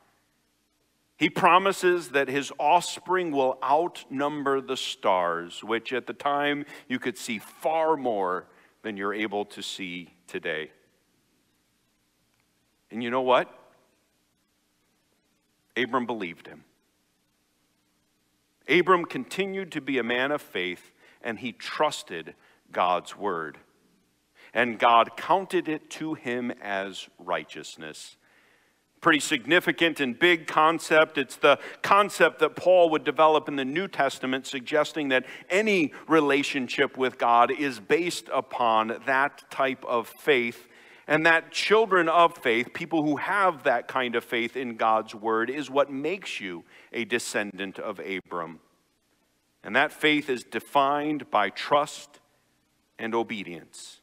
He 1.16 1.30
promises 1.30 2.10
that 2.10 2.28
his 2.28 2.50
offspring 2.58 3.30
will 3.30 3.58
outnumber 3.62 4.60
the 4.60 4.76
stars, 4.76 5.62
which 5.62 5.92
at 5.92 6.06
the 6.06 6.14
time 6.14 6.64
you 6.88 6.98
could 6.98 7.18
see 7.18 7.38
far 7.38 7.96
more 7.96 8.46
than 8.82 8.96
you're 8.96 9.14
able 9.14 9.44
to 9.44 9.62
see 9.62 10.14
today. 10.30 10.70
And 12.90 13.02
you 13.02 13.10
know 13.10 13.20
what? 13.20 13.52
Abram 15.76 16.06
believed 16.06 16.46
him. 16.46 16.64
Abram 18.68 19.04
continued 19.04 19.72
to 19.72 19.80
be 19.80 19.98
a 19.98 20.02
man 20.02 20.30
of 20.30 20.40
faith, 20.40 20.92
and 21.22 21.38
he 21.38 21.52
trusted 21.52 22.34
God's 22.72 23.16
word. 23.16 23.58
And 24.54 24.78
God 24.78 25.16
counted 25.16 25.68
it 25.68 25.90
to 25.90 26.14
him 26.14 26.52
as 26.62 27.08
righteousness. 27.18 28.16
Pretty 29.00 29.20
significant 29.20 29.98
and 29.98 30.18
big 30.18 30.46
concept. 30.46 31.16
It's 31.16 31.36
the 31.36 31.58
concept 31.80 32.40
that 32.40 32.54
Paul 32.54 32.90
would 32.90 33.02
develop 33.02 33.48
in 33.48 33.56
the 33.56 33.64
New 33.64 33.88
Testament, 33.88 34.46
suggesting 34.46 35.08
that 35.08 35.24
any 35.48 35.92
relationship 36.06 36.98
with 36.98 37.16
God 37.16 37.50
is 37.50 37.80
based 37.80 38.28
upon 38.32 39.00
that 39.06 39.50
type 39.50 39.84
of 39.86 40.08
faith. 40.08 40.68
And 41.06 41.24
that 41.26 41.50
children 41.50 42.08
of 42.08 42.36
faith, 42.36 42.74
people 42.74 43.02
who 43.02 43.16
have 43.16 43.64
that 43.64 43.88
kind 43.88 44.14
of 44.14 44.22
faith 44.22 44.56
in 44.56 44.76
God's 44.76 45.14
word, 45.14 45.50
is 45.50 45.70
what 45.70 45.90
makes 45.90 46.40
you 46.40 46.64
a 46.92 47.04
descendant 47.04 47.78
of 47.78 48.00
Abram. 48.00 48.60
And 49.64 49.74
that 49.74 49.92
faith 49.92 50.30
is 50.30 50.44
defined 50.44 51.30
by 51.30 51.50
trust 51.50 52.20
and 52.98 53.14
obedience. 53.14 53.99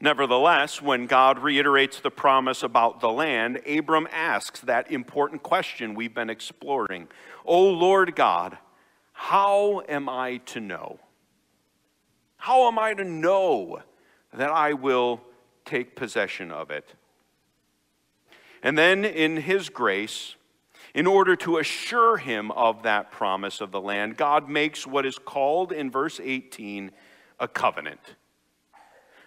Nevertheless, 0.00 0.82
when 0.82 1.06
God 1.06 1.38
reiterates 1.38 2.00
the 2.00 2.10
promise 2.10 2.62
about 2.62 3.00
the 3.00 3.08
land, 3.08 3.60
Abram 3.66 4.06
asks 4.12 4.60
that 4.60 4.90
important 4.90 5.42
question 5.42 5.94
we've 5.94 6.14
been 6.14 6.30
exploring 6.30 7.08
O 7.44 7.68
Lord 7.68 8.14
God, 8.14 8.58
how 9.12 9.82
am 9.88 10.08
I 10.08 10.38
to 10.46 10.60
know? 10.60 10.98
How 12.36 12.68
am 12.68 12.78
I 12.78 12.92
to 12.94 13.04
know 13.04 13.80
that 14.32 14.50
I 14.50 14.74
will 14.74 15.22
take 15.64 15.96
possession 15.96 16.52
of 16.52 16.70
it? 16.70 16.94
And 18.62 18.76
then, 18.76 19.04
in 19.04 19.38
His 19.38 19.68
grace, 19.68 20.36
in 20.96 21.06
order 21.06 21.36
to 21.36 21.58
assure 21.58 22.16
him 22.16 22.50
of 22.52 22.82
that 22.84 23.10
promise 23.10 23.60
of 23.60 23.70
the 23.70 23.80
land, 23.80 24.16
God 24.16 24.48
makes 24.48 24.86
what 24.86 25.04
is 25.04 25.18
called 25.18 25.70
in 25.70 25.90
verse 25.90 26.18
18 26.22 26.90
a 27.38 27.46
covenant. 27.46 28.00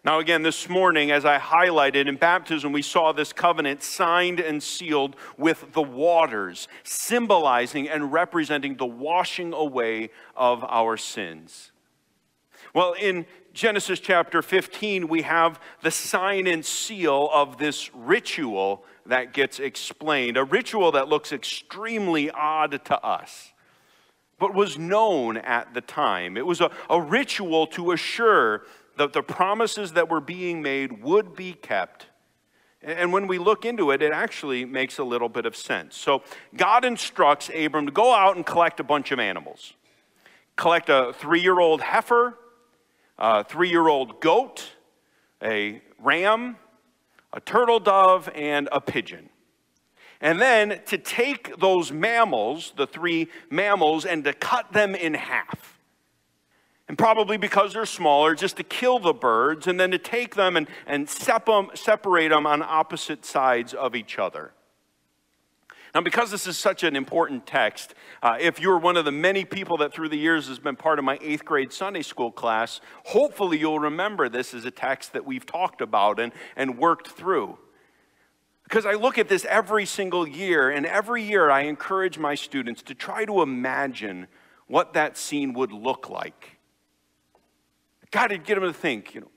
Now, 0.10 0.18
again, 0.18 0.42
this 0.42 0.68
morning, 0.68 1.12
as 1.12 1.24
I 1.24 1.38
highlighted 1.38 2.08
in 2.08 2.16
baptism, 2.16 2.72
we 2.72 2.82
saw 2.82 3.12
this 3.12 3.32
covenant 3.32 3.84
signed 3.84 4.40
and 4.40 4.64
sealed 4.64 5.16
with 5.38 5.74
the 5.74 5.84
waters, 5.84 6.68
symbolizing 6.84 7.88
and 7.88 8.12
representing 8.12 8.78
the 8.78 8.88
washing 8.88 9.54
away 9.54 10.10
of 10.36 10.64
our 10.64 10.98
sins. 10.98 11.72
Well, 12.74 12.94
in 12.94 13.28
Genesis 13.54 14.00
chapter 14.00 14.42
15, 14.42 15.08
we 15.08 15.22
have 15.22 15.60
the 15.84 15.92
sign 15.92 16.48
and 16.48 16.66
seal 16.66 17.30
of 17.32 17.60
this 17.60 17.94
ritual 17.94 18.84
that 19.06 19.32
gets 19.32 19.60
explained, 19.60 20.38
a 20.38 20.44
ritual 20.44 20.92
that 20.94 21.08
looks 21.08 21.32
extremely 21.32 22.32
odd 22.32 22.84
to 22.86 23.00
us, 23.06 23.54
but 24.40 24.56
was 24.56 24.76
known 24.76 25.38
at 25.38 25.76
the 25.76 25.82
time. 25.82 26.36
It 26.36 26.48
was 26.48 26.62
a, 26.62 26.72
a 26.90 27.00
ritual 27.00 27.68
to 27.68 27.92
assure 27.92 28.64
that 29.00 29.14
the 29.14 29.24
promises 29.24 29.94
that 29.94 30.10
were 30.10 30.20
being 30.20 30.62
made 30.62 31.02
would 31.02 31.34
be 31.34 31.54
kept. 31.54 32.08
And 32.82 33.14
when 33.14 33.28
we 33.28 33.38
look 33.38 33.64
into 33.64 33.92
it, 33.92 34.02
it 34.02 34.12
actually 34.12 34.66
makes 34.66 35.00
a 35.00 35.06
little 35.06 35.30
bit 35.30 35.46
of 35.46 35.56
sense. 35.56 35.96
So 35.96 36.22
God 36.56 36.84
instructs 36.84 37.50
Abram 37.56 37.86
to 37.86 37.92
go 37.94 38.14
out 38.14 38.36
and 38.36 38.46
collect 38.46 38.80
a 38.82 38.84
bunch 38.84 39.12
of 39.12 39.20
animals. 39.20 39.74
Collect 40.58 40.90
a 40.90 41.14
three 41.14 41.40
year 41.40 41.62
old 41.62 41.80
heifer, 41.80 42.38
a 43.18 43.46
three 43.46 43.70
year 43.70 43.88
old 43.88 44.20
goat, 44.20 44.70
a 45.42 45.82
ram, 45.98 46.58
a 47.32 47.40
turtle 47.40 47.80
dove, 47.80 48.30
and 48.36 48.68
a 48.72 48.82
pigeon. 48.82 49.30
And 50.20 50.42
then 50.42 50.82
to 50.88 50.98
take 50.98 51.58
those 51.58 51.90
mammals, 51.90 52.74
the 52.76 52.86
three 52.86 53.30
mammals, 53.50 54.06
and 54.06 54.26
to 54.26 54.34
cut 54.34 54.74
them 54.74 54.94
in 54.94 55.14
half. 55.14 55.79
And 56.90 56.98
probably 56.98 57.38
because 57.38 57.74
they're 57.74 57.86
smaller, 57.86 58.34
just 58.34 58.58
to 58.58 58.64
kill 58.64 58.98
the 58.98 59.14
birds, 59.14 59.68
and 59.68 59.80
then 59.80 59.92
to 59.92 60.00
take 60.00 60.34
them 60.34 60.58
and, 60.58 60.68
and 60.88 61.08
sep 61.08 61.46
them, 61.46 61.70
separate 61.76 62.30
them 62.30 62.48
on 62.48 62.64
opposite 62.64 63.24
sides 63.24 63.76
of 63.76 63.96
each 63.96 64.18
other. 64.18 64.54
Now, 65.94 66.02
because 66.02 66.32
this 66.32 66.48
is 66.48 66.58
such 66.58 66.84
an 66.84 66.96
important 66.96 67.46
text, 67.46 67.94
uh, 68.24 68.38
if 68.40 68.60
you're 68.60 68.80
one 68.80 68.98
of 68.98 69.06
the 69.06 69.12
many 69.12 69.46
people 69.46 69.78
that 69.78 69.94
through 69.94 70.10
the 70.10 70.18
years 70.18 70.48
has 70.48 70.58
been 70.58 70.76
part 70.76 70.98
of 70.98 71.06
my 71.06 71.20
eighth 71.22 71.46
grade 71.46 71.72
Sunday 71.72 72.02
school 72.02 72.32
class, 72.32 72.82
hopefully 73.06 73.60
you'll 73.60 73.80
remember 73.80 74.28
this 74.28 74.56
as 74.56 74.66
a 74.66 74.72
text 74.72 75.14
that 75.14 75.26
we've 75.26 75.46
talked 75.46 75.82
about 75.82 76.20
and, 76.20 76.32
and 76.56 76.80
worked 76.80 77.10
through. 77.10 77.60
Because 78.64 78.88
I 78.88 78.94
look 78.94 79.20
at 79.20 79.30
this 79.30 79.46
every 79.46 79.86
single 79.86 80.28
year, 80.28 80.72
and 80.72 80.88
every 80.88 81.22
year 81.22 81.52
I 81.52 81.62
encourage 81.62 82.18
my 82.18 82.34
students 82.34 82.82
to 82.84 82.96
try 82.96 83.26
to 83.26 83.44
imagine 83.44 84.26
what 84.66 84.94
that 84.94 85.18
scene 85.18 85.54
would 85.54 85.72
look 85.72 86.10
like. 86.10 86.59
God, 88.12 88.28
to 88.28 88.38
get 88.38 88.58
him 88.58 88.64
to 88.64 88.74
think, 88.74 89.14
you 89.14 89.22
know, 89.22 89.32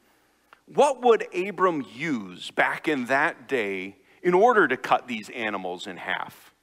what 0.66 1.02
would 1.02 1.26
Abram 1.34 1.84
use 1.94 2.50
back 2.50 2.88
in 2.88 3.06
that 3.06 3.48
day 3.48 3.96
in 4.22 4.34
order 4.34 4.66
to 4.68 4.76
cut 4.76 5.08
these 5.08 5.28
animals 5.30 5.86
in 5.86 5.96
half? 5.98 6.54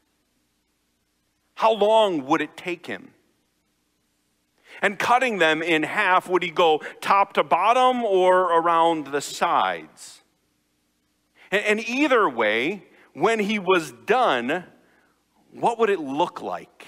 How 1.55 1.73
long 1.73 2.25
would 2.25 2.41
it 2.41 2.55
take 2.55 2.87
him? 2.87 3.11
And 4.81 4.97
cutting 4.97 5.39
them 5.39 5.61
in 5.61 5.83
half, 5.83 6.29
would 6.29 6.41
he 6.41 6.51
go 6.51 6.81
top 7.01 7.33
to 7.33 7.43
bottom 7.43 8.03
or 8.03 8.59
around 8.59 9.07
the 9.07 9.19
sides? 9.19 10.21
And, 11.51 11.79
either 11.79 12.29
way, 12.29 12.85
when 13.13 13.39
he 13.39 13.59
was 13.59 13.91
done, 13.91 14.63
what 15.51 15.79
would 15.79 15.89
it 15.89 15.99
look 15.99 16.41
like? 16.41 16.85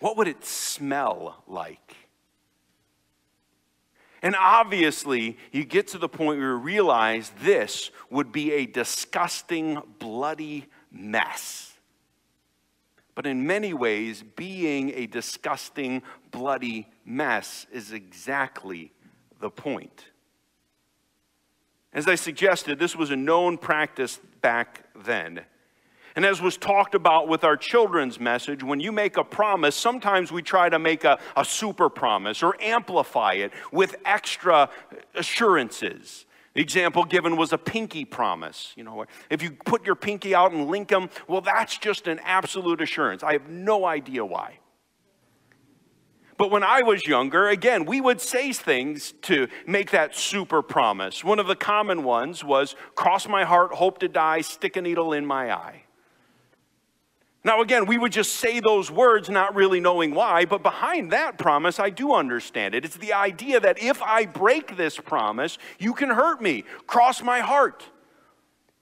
What 0.00 0.16
would 0.16 0.28
it 0.28 0.44
smell 0.44 1.44
like? 1.46 1.96
And 4.22 4.36
obviously, 4.36 5.38
you 5.50 5.64
get 5.64 5.88
to 5.88 5.98
the 5.98 6.08
point 6.08 6.38
where 6.38 6.50
you 6.50 6.56
realize 6.56 7.32
this 7.42 7.90
would 8.10 8.32
be 8.32 8.52
a 8.52 8.66
disgusting, 8.66 9.80
bloody 9.98 10.66
mess. 10.90 11.72
But 13.14 13.26
in 13.26 13.46
many 13.46 13.72
ways, 13.72 14.22
being 14.22 14.92
a 14.94 15.06
disgusting, 15.06 16.02
bloody 16.30 16.88
mess 17.04 17.66
is 17.72 17.92
exactly 17.92 18.92
the 19.40 19.50
point. 19.50 20.06
As 21.92 22.06
I 22.06 22.14
suggested, 22.14 22.78
this 22.78 22.94
was 22.94 23.10
a 23.10 23.16
known 23.16 23.58
practice 23.58 24.20
back 24.40 24.84
then. 24.94 25.40
And 26.16 26.24
as 26.24 26.40
was 26.40 26.56
talked 26.56 26.94
about 26.94 27.28
with 27.28 27.44
our 27.44 27.56
children's 27.56 28.18
message, 28.18 28.62
when 28.62 28.80
you 28.80 28.92
make 28.92 29.16
a 29.16 29.24
promise, 29.24 29.76
sometimes 29.76 30.32
we 30.32 30.42
try 30.42 30.68
to 30.68 30.78
make 30.78 31.04
a, 31.04 31.18
a 31.36 31.44
super 31.44 31.88
promise 31.88 32.42
or 32.42 32.56
amplify 32.60 33.34
it 33.34 33.52
with 33.72 33.96
extra 34.04 34.70
assurances. 35.14 36.26
The 36.54 36.60
example 36.60 37.04
given 37.04 37.36
was 37.36 37.52
a 37.52 37.58
pinky 37.58 38.04
promise. 38.04 38.72
You 38.76 38.84
know, 38.84 39.04
if 39.30 39.42
you 39.42 39.52
put 39.52 39.86
your 39.86 39.94
pinky 39.94 40.34
out 40.34 40.52
and 40.52 40.66
link 40.66 40.88
them, 40.88 41.08
well, 41.28 41.40
that's 41.40 41.78
just 41.78 42.08
an 42.08 42.20
absolute 42.24 42.80
assurance. 42.80 43.22
I 43.22 43.32
have 43.32 43.48
no 43.48 43.84
idea 43.84 44.24
why. 44.24 44.58
But 46.36 46.50
when 46.50 46.62
I 46.62 46.80
was 46.82 47.06
younger, 47.06 47.48
again, 47.48 47.84
we 47.84 48.00
would 48.00 48.18
say 48.18 48.52
things 48.54 49.12
to 49.22 49.46
make 49.66 49.90
that 49.90 50.16
super 50.16 50.62
promise. 50.62 51.22
One 51.22 51.38
of 51.38 51.46
the 51.46 51.54
common 51.54 52.02
ones 52.02 52.42
was 52.42 52.74
cross 52.94 53.28
my 53.28 53.44
heart, 53.44 53.74
hope 53.74 53.98
to 53.98 54.08
die, 54.08 54.40
stick 54.40 54.74
a 54.76 54.80
needle 54.80 55.12
in 55.12 55.26
my 55.26 55.52
eye. 55.52 55.84
Now, 57.42 57.62
again, 57.62 57.86
we 57.86 57.96
would 57.96 58.12
just 58.12 58.34
say 58.34 58.60
those 58.60 58.90
words 58.90 59.30
not 59.30 59.54
really 59.54 59.80
knowing 59.80 60.14
why, 60.14 60.44
but 60.44 60.62
behind 60.62 61.12
that 61.12 61.38
promise, 61.38 61.78
I 61.78 61.88
do 61.88 62.12
understand 62.12 62.74
it. 62.74 62.84
It's 62.84 62.98
the 62.98 63.14
idea 63.14 63.60
that 63.60 63.82
if 63.82 64.02
I 64.02 64.26
break 64.26 64.76
this 64.76 64.98
promise, 64.98 65.56
you 65.78 65.94
can 65.94 66.10
hurt 66.10 66.42
me, 66.42 66.64
cross 66.86 67.22
my 67.22 67.40
heart, 67.40 67.84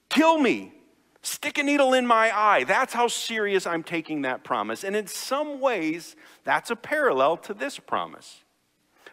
kill 0.09 0.37
me, 0.37 0.73
Stick 1.21 1.57
a 1.57 1.63
needle 1.63 1.93
in 1.93 2.07
my 2.07 2.35
eye. 2.35 2.63
That's 2.63 2.93
how 2.93 3.07
serious 3.07 3.67
I'm 3.67 3.83
taking 3.83 4.21
that 4.21 4.43
promise. 4.43 4.83
And 4.83 4.95
in 4.95 5.07
some 5.07 5.59
ways, 5.59 6.15
that's 6.45 6.71
a 6.71 6.75
parallel 6.75 7.37
to 7.37 7.53
this 7.53 7.77
promise. 7.77 8.43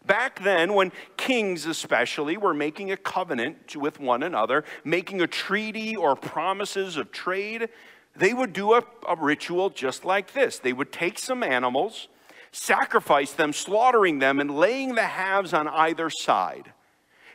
Back 0.05 0.41
then, 0.45 0.75
when 0.75 0.93
kings 1.17 1.67
especially 1.67 2.37
were 2.37 2.55
making 2.55 2.93
a 2.93 2.97
covenant 2.97 3.75
with 3.75 3.99
one 3.99 4.23
another, 4.23 4.62
making 4.85 5.21
a 5.21 5.26
treaty 5.26 5.97
or 5.97 6.15
promises 6.15 6.97
of 6.97 7.11
trade, 7.11 7.69
they 8.18 8.32
would 8.35 8.52
do 8.52 8.75
a, 8.75 8.85
a, 9.08 9.16
ritual 9.16 9.70
just 9.70 10.04
like 10.04 10.32
this. 10.32 10.58
They 10.58 10.73
would 10.73 10.92
take 10.92 11.18
some 11.18 11.42
animals, 11.42 12.08
sacrifice 12.52 13.32
them, 13.32 13.52
slaughtering 13.52 14.18
them, 14.18 14.40
and 14.40 14.56
laying 14.56 14.94
the 14.94 15.02
halves 15.02 15.52
on 15.52 15.68
either 15.68 16.11
side. 16.11 16.73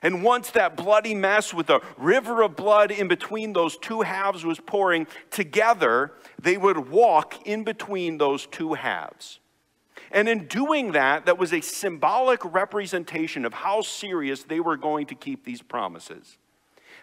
And 0.02 0.24
once 0.24 0.50
that 0.52 0.76
bloody 0.76 1.14
mess 1.14 1.54
with 1.54 1.70
a 1.70 1.82
river 1.98 2.42
of 2.42 2.56
blood 2.56 2.90
in 2.90 3.08
between 3.08 3.54
those 3.54 3.78
two 3.78 4.02
halves 4.02 4.44
was 4.44 4.60
pouring 4.60 5.06
together, 5.30 6.14
they 6.42 6.58
would 6.58 6.90
walk 6.90 7.46
in 7.46 7.64
between 7.64 8.18
those 8.18 8.48
two 8.48 8.74
halves. 8.74 9.40
And 10.12 10.28
in 10.28 10.48
doing 10.48 10.94
that, 10.94 11.26
that 11.28 11.38
was 11.38 11.54
a 11.54 11.62
symbolic 11.62 12.44
representation 12.44 13.46
of 13.46 13.54
how 13.54 13.82
serious 13.82 14.44
they 14.44 14.60
were 14.60 14.76
going 14.76 15.06
to 15.08 15.16
keep 15.16 15.46
these 15.46 15.62
promises. 15.62 16.38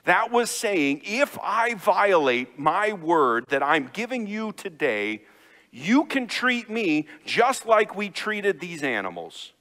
That 0.05 0.31
was 0.31 0.51
saying, 0.51 1.03
if 1.05 1.39
I 1.43 1.75
violate 1.75 2.59
my 2.59 2.93
word 2.93 3.47
that 3.49 3.63
I'm 3.63 3.91
giving 3.93 4.27
you 4.27 4.53
today, 4.53 5.23
you 5.71 6.07
can 6.07 6.27
treat 6.27 6.71
me 6.71 7.07
just 7.27 7.67
like 7.67 7.95
we 7.95 8.09
treated 8.09 8.61
these 8.61 8.83
animals 8.83 9.53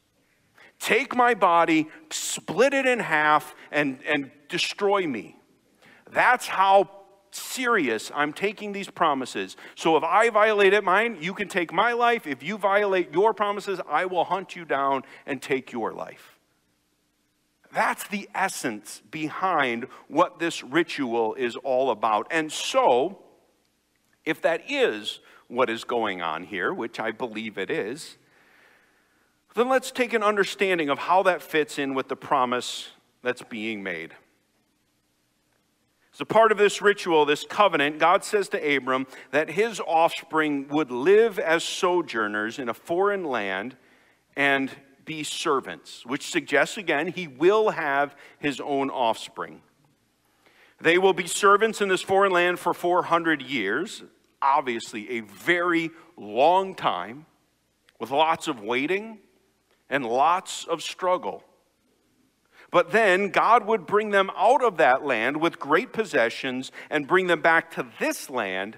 take 0.80 1.16
my 1.16 1.34
body, 1.34 1.88
split 2.10 2.74
it 2.74 2.86
in 2.86 3.00
half, 3.00 3.56
and, 3.72 4.00
and 4.08 4.32
destroy 4.50 5.08
me. 5.08 5.36
That's 6.12 6.48
how 6.48 6.90
serious 7.32 8.12
I'm 8.16 8.34
taking 8.34 8.72
these 8.72 8.90
promises. 8.90 9.58
So 9.76 9.98
if 9.98 10.04
I 10.04 10.30
violated 10.30 10.84
mine, 10.84 11.18
you 11.20 11.34
can 11.34 11.48
take 11.48 11.74
my 11.74 11.94
life. 11.94 12.26
If 12.26 12.42
you 12.42 12.58
violate 12.58 13.14
your 13.14 13.34
promises, 13.34 13.80
I 13.88 14.06
will 14.06 14.24
hunt 14.24 14.56
you 14.56 14.66
down 14.66 15.04
and 15.26 15.42
take 15.42 15.72
your 15.72 15.94
life. 15.94 16.37
That's 17.74 18.08
the 18.08 18.30
essence 18.34 19.02
behind 19.12 19.88
what 20.08 20.40
this 20.40 20.64
ritual 20.64 21.36
is 21.36 21.56
all 21.58 21.92
about. 21.92 22.28
And 22.32 22.52
so, 22.52 23.20
if 24.26 24.42
that 24.42 24.70
is 24.70 25.20
what 25.48 25.70
is 25.70 25.84
going 25.84 26.22
on 26.22 26.44
here, 26.44 26.74
which 26.74 27.00
I 27.00 27.12
believe 27.12 27.58
it 27.58 27.70
is, 27.70 28.18
then 29.56 29.70
let's 29.70 29.92
take 29.92 30.14
an 30.14 30.24
understanding 30.24 30.90
of 30.90 31.00
how 31.00 31.24
that 31.24 31.42
fits 31.42 31.80
in 31.80 31.94
with 31.94 32.08
the 32.08 32.16
promise 32.16 32.90
that's 33.24 33.42
being 33.42 33.82
made. 33.82 34.14
As 36.14 36.22
a 36.22 36.26
part 36.26 36.52
of 36.52 36.58
this 36.58 36.82
ritual, 36.82 37.26
this 37.26 37.46
covenant, 37.48 38.00
God 38.00 38.24
says 38.24 38.50
to 38.50 38.76
Abram 38.76 39.06
that 39.32 39.52
his 39.52 39.80
offspring 39.80 40.68
would 40.70 40.92
live 40.92 41.38
as 41.38 41.64
sojourners 41.64 42.58
in 42.60 42.70
a 42.70 42.74
foreign 42.74 43.24
land 43.24 43.76
and 44.36 44.72
be 45.08 45.24
servants, 45.24 46.06
which 46.06 46.30
suggests 46.30 46.78
again 46.78 47.08
he 47.08 47.28
will 47.28 47.72
have 47.72 48.16
his 48.38 48.60
own 48.60 48.92
offspring. 48.92 49.62
They 50.80 51.00
will 51.00 51.14
be 51.14 51.26
servants 51.26 51.82
in 51.82 51.90
this 51.90 52.04
foreign 52.04 52.32
land 52.32 52.60
for 52.60 52.76
400 52.76 53.42
years, 53.42 54.04
obviously 54.40 55.10
a 55.10 55.22
very 55.22 55.90
long 56.16 56.76
time, 56.76 57.26
with 58.00 58.12
lots 58.12 58.48
of 58.48 58.62
waiting 58.62 59.18
and 59.90 60.06
lots 60.06 60.66
of 60.66 60.84
struggle. 60.84 61.44
But 62.70 62.92
then 62.92 63.30
God 63.30 63.66
would 63.66 63.88
bring 63.88 64.12
them 64.12 64.30
out 64.38 64.64
of 64.64 64.78
that 64.78 65.04
land 65.04 65.38
with 65.38 65.58
great 65.58 65.94
possessions 65.94 66.72
and 66.90 67.08
bring 67.08 67.28
them 67.28 67.42
back 67.42 67.72
to 67.72 67.88
this 68.00 68.30
land 68.30 68.78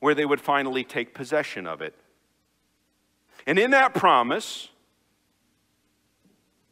where 0.00 0.14
they 0.14 0.26
would 0.26 0.40
finally 0.40 0.84
take 0.84 1.14
possession 1.14 1.66
of 1.66 1.80
it. 1.80 1.94
And 3.46 3.58
in 3.58 3.70
that 3.70 3.94
promise, 3.94 4.68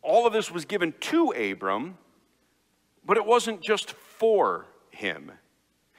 all 0.05 0.27
of 0.27 0.33
this 0.33 0.51
was 0.51 0.65
given 0.65 0.95
to 1.01 1.31
Abram, 1.31 1.99
but 3.05 3.17
it 3.17 3.27
wasn't 3.27 3.61
just 3.61 3.91
for 3.91 4.67
him. 4.91 5.33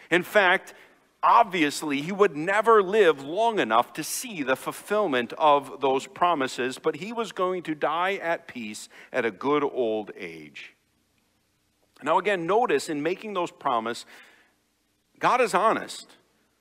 In 0.10 0.24
fact, 0.24 0.74
obviously 1.22 2.02
he 2.02 2.12
would 2.12 2.36
never 2.36 2.84
live 2.84 3.24
long 3.24 3.60
enough 3.60 3.94
to 3.94 4.04
see 4.04 4.44
the 4.44 4.56
fulfillment 4.56 5.34
of 5.34 5.82
those 5.82 6.08
promises, 6.08 6.78
but 6.78 6.98
he 6.98 7.12
was 7.12 7.32
going 7.32 7.64
to 7.64 7.76
die 7.76 8.16
at 8.16 8.48
peace 8.48 8.88
at 9.12 9.26
a 9.26 9.32
good 9.32 9.64
old 9.64 10.12
age. 10.16 10.74
Now, 12.04 12.20
again, 12.20 12.46
notice 12.46 12.90
in 12.90 13.02
making 13.02 13.34
those 13.34 13.52
promises, 13.52 14.06
God 15.20 15.42
is 15.42 15.54
honest 15.54 16.08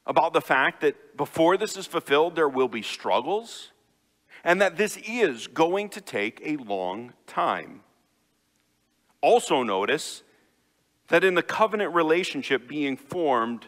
about 0.06 0.32
the 0.32 0.40
fact 0.40 0.80
that 0.80 1.16
before 1.16 1.56
this 1.56 1.76
is 1.76 1.86
fulfilled, 1.86 2.36
there 2.36 2.48
will 2.48 2.68
be 2.68 2.82
struggles, 2.82 3.70
and 4.44 4.60
that 4.60 4.76
this 4.76 4.98
is 4.98 5.46
going 5.46 5.88
to 5.88 6.00
take 6.00 6.40
a 6.44 6.56
long 6.58 7.14
time. 7.26 7.80
Also, 9.22 9.62
notice 9.62 10.22
that 11.08 11.24
in 11.24 11.34
the 11.34 11.42
covenant 11.42 11.94
relationship 11.94 12.68
being 12.68 12.96
formed, 12.96 13.64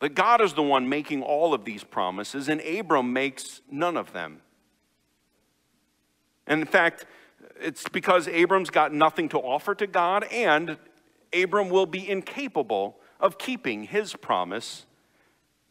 that 0.00 0.14
God 0.14 0.40
is 0.40 0.54
the 0.54 0.62
one 0.62 0.88
making 0.88 1.22
all 1.22 1.54
of 1.54 1.64
these 1.64 1.84
promises, 1.84 2.48
and 2.48 2.60
Abram 2.62 3.12
makes 3.12 3.60
none 3.70 3.96
of 3.96 4.12
them. 4.12 4.40
And 6.46 6.60
in 6.60 6.66
fact, 6.66 7.06
it's 7.60 7.88
because 7.88 8.28
Abram's 8.28 8.70
got 8.70 8.92
nothing 8.92 9.28
to 9.30 9.38
offer 9.38 9.74
to 9.74 9.86
God, 9.86 10.24
and 10.24 10.78
Abram 11.34 11.68
will 11.68 11.86
be 11.86 12.08
incapable 12.08 12.98
of 13.20 13.38
keeping 13.38 13.84
his 13.84 14.14
promise. 14.14 14.86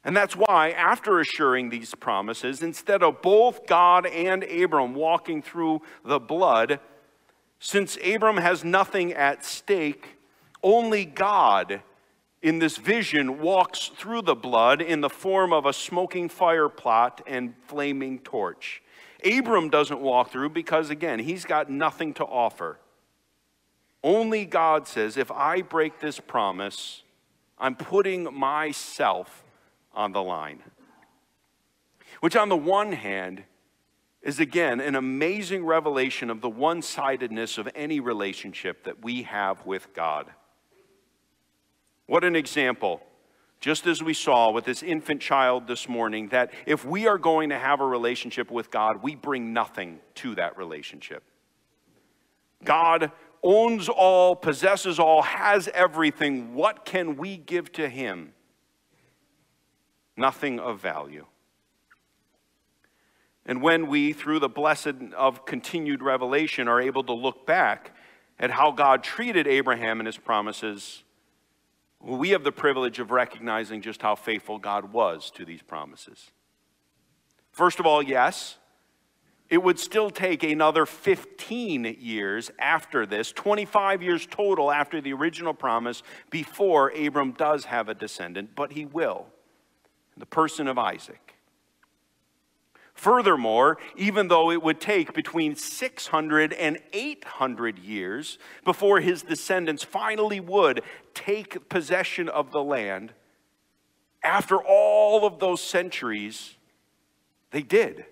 And 0.06 0.16
that's 0.18 0.36
why, 0.36 0.72
after 0.72 1.20
assuring 1.20 1.70
these 1.70 1.96
promises, 1.96 2.62
instead 2.62 3.04
of 3.04 3.22
both 3.22 3.66
God 3.66 4.06
and 4.06 4.44
Abram 4.44 4.94
walking 4.96 5.42
through 5.42 5.82
the 6.04 6.20
blood, 6.20 6.80
since 7.60 7.98
Abram 8.06 8.38
has 8.38 8.66
nothing 8.66 9.14
at 9.14 9.46
stake, 9.46 10.18
only 10.62 11.06
God 11.06 11.82
in 12.42 12.60
this 12.60 12.76
vision 12.76 13.40
walks 13.40 13.88
through 13.96 14.24
the 14.24 14.36
blood 14.36 14.82
in 14.82 15.00
the 15.00 15.10
form 15.10 15.54
of 15.54 15.66
a 15.66 15.72
smoking 15.72 16.28
fire 16.28 16.68
pot 16.68 17.22
and 17.26 17.54
flaming 17.68 18.20
torch. 18.20 18.84
Abram 19.24 19.70
doesn't 19.70 20.02
walk 20.02 20.32
through 20.32 20.50
because, 20.50 20.90
again, 20.90 21.20
he's 21.20 21.46
got 21.46 21.70
nothing 21.70 22.14
to 22.16 22.26
offer. 22.26 22.78
Only 24.04 24.44
God 24.44 24.86
says, 24.86 25.16
if 25.16 25.32
I 25.32 25.62
break 25.62 26.02
this 26.02 26.20
promise, 26.20 27.04
I'm 27.58 27.76
putting 27.76 28.34
myself 28.34 29.46
on 29.94 30.12
the 30.12 30.24
line. 30.24 30.62
Which, 32.20 32.36
on 32.36 32.50
the 32.50 32.58
one 32.58 32.94
hand, 32.94 33.44
is 34.22 34.40
again 34.40 34.80
an 34.80 34.96
amazing 34.96 35.66
revelation 35.66 36.30
of 36.30 36.42
the 36.42 36.50
one 36.50 36.82
sidedness 36.82 37.58
of 37.58 37.70
any 37.76 38.00
relationship 38.00 38.86
that 38.86 39.04
we 39.04 39.24
have 39.24 39.66
with 39.66 39.94
God. 39.94 40.28
What 42.06 42.24
an 42.24 42.36
example, 42.36 43.02
just 43.60 43.86
as 43.86 44.02
we 44.02 44.14
saw 44.14 44.52
with 44.52 44.66
this 44.66 44.84
infant 44.84 45.22
child 45.22 45.68
this 45.68 45.90
morning, 45.90 46.30
that 46.30 46.52
if 46.66 46.86
we 46.86 47.08
are 47.08 47.18
going 47.18 47.50
to 47.50 47.60
have 47.60 47.82
a 47.82 47.86
relationship 47.86 48.50
with 48.50 48.72
God, 48.72 49.04
we 49.04 49.16
bring 49.16 49.54
nothing 49.54 50.00
to 50.16 50.36
that 50.36 50.58
relationship. 50.58 51.24
God 52.64 53.12
owns 53.42 53.90
all, 53.90 54.36
possesses 54.36 55.00
all, 55.00 55.22
has 55.22 55.68
everything. 55.74 56.56
What 56.56 56.86
can 56.86 57.18
we 57.18 57.36
give 57.36 57.72
to 57.74 57.90
Him? 57.90 58.34
Nothing 60.16 60.60
of 60.60 60.80
value. 60.80 61.26
And 63.46 63.62
when 63.62 63.88
we, 63.88 64.14
through 64.14 64.40
the 64.40 64.50
blessed 64.50 65.14
of 65.16 65.46
continued 65.46 66.02
revelation, 66.02 66.68
are 66.68 66.80
able 66.80 67.04
to 67.04 67.14
look 67.14 67.46
back 67.46 67.96
at 68.40 68.52
how 68.52 68.72
God 68.72 69.04
treated 69.04 69.48
Abraham 69.48 70.00
and 70.00 70.08
his 70.08 70.18
promises, 70.18 71.04
we 72.00 72.30
have 72.30 72.44
the 72.44 72.52
privilege 72.52 73.00
of 73.00 73.12
recognizing 73.12 73.82
just 73.82 74.02
how 74.02 74.16
faithful 74.16 74.60
God 74.60 74.92
was 74.94 75.32
to 75.32 75.46
these 75.46 75.62
promises. 75.62 76.32
First 77.52 77.80
of 77.80 77.86
all, 77.86 78.02
yes, 78.02 78.58
it 79.50 79.62
would 79.62 79.78
still 79.78 80.10
take 80.10 80.44
another 80.44 80.86
15 80.86 81.98
years 82.00 82.50
after 82.60 83.06
this, 83.06 83.32
25 83.32 84.02
years 84.02 84.26
total 84.26 84.72
after 84.72 85.00
the 85.00 85.14
original 85.14 85.54
promise, 85.54 86.02
before 86.30 86.90
Abram 86.90 87.34
does 87.34 87.66
have 87.66 87.88
a 87.90 87.94
descendant, 87.94 88.56
but 88.56 88.72
he 88.72 88.86
will, 88.86 89.28
the 90.18 90.26
person 90.26 90.68
of 90.68 90.78
Isaac. 90.78 91.36
Furthermore, 92.94 93.78
even 93.98 94.28
though 94.28 94.52
it 94.52 94.62
would 94.62 94.80
take 94.80 95.14
between 95.14 95.56
600 95.56 96.54
and 96.54 96.78
800 96.94 97.80
years 97.80 98.38
before 98.64 99.00
his 99.00 99.24
descendants 99.24 99.84
finally 99.84 100.40
would 100.40 100.84
take 101.14 101.68
possession 101.70 102.30
of 102.30 102.52
the 102.52 102.64
land, 102.64 103.14
after 104.24 104.58
all 104.58 105.26
of 105.26 105.40
those 105.40 105.62
centuries, 105.62 106.56
they 107.52 107.62
did. 107.62 108.06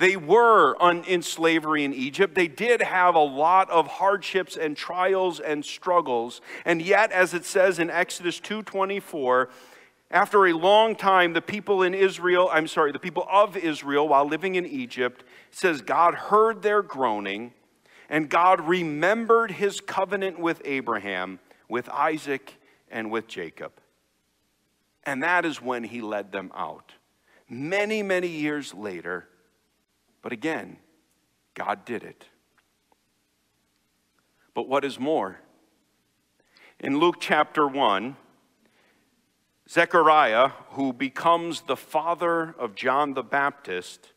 They 0.00 0.16
were 0.16 0.76
in 1.06 1.22
slavery 1.22 1.84
in 1.84 1.92
Egypt. 1.92 2.34
They 2.34 2.48
did 2.48 2.80
have 2.80 3.14
a 3.14 3.18
lot 3.18 3.70
of 3.70 3.86
hardships 3.86 4.56
and 4.56 4.74
trials 4.74 5.40
and 5.40 5.62
struggles. 5.62 6.40
And 6.64 6.80
yet, 6.80 7.12
as 7.12 7.34
it 7.34 7.44
says 7.44 7.78
in 7.78 7.90
Exodus 7.90 8.40
2:24, 8.40 9.50
after 10.10 10.46
a 10.46 10.52
long 10.52 10.96
time, 10.96 11.34
the 11.34 11.42
people 11.42 11.82
in 11.82 11.94
Israel, 11.94 12.48
I'm 12.52 12.66
sorry, 12.66 12.90
the 12.90 12.98
people 12.98 13.26
of 13.30 13.56
Israel, 13.56 14.08
while 14.08 14.26
living 14.26 14.56
in 14.56 14.66
Egypt, 14.66 15.22
says 15.50 15.82
God 15.82 16.14
heard 16.14 16.62
their 16.62 16.82
groaning, 16.82 17.52
and 18.08 18.28
God 18.28 18.60
remembered 18.60 19.52
his 19.52 19.80
covenant 19.80 20.40
with 20.40 20.60
Abraham, 20.64 21.38
with 21.68 21.88
Isaac, 21.90 22.56
and 22.90 23.10
with 23.12 23.28
Jacob. 23.28 23.72
And 25.04 25.22
that 25.22 25.44
is 25.44 25.62
when 25.62 25.84
he 25.84 26.00
led 26.00 26.32
them 26.32 26.50
out. 26.56 26.92
Many, 27.48 28.02
many 28.02 28.28
years 28.28 28.74
later, 28.74 29.28
but 30.22 30.32
again, 30.32 30.76
God 31.54 31.84
did 31.84 32.02
it. 32.02 32.26
But 34.54 34.68
what 34.68 34.84
is 34.84 34.98
more? 34.98 35.40
In 36.80 36.98
Luke 36.98 37.16
chapter 37.20 37.66
1, 37.66 38.16
Zechariah, 39.70 40.48
who 40.70 40.92
becomes 40.92 41.60
the 41.60 41.76
father 41.76 42.56
of 42.58 42.74
John 42.74 43.14
the 43.14 43.22
Baptist, 43.22 44.12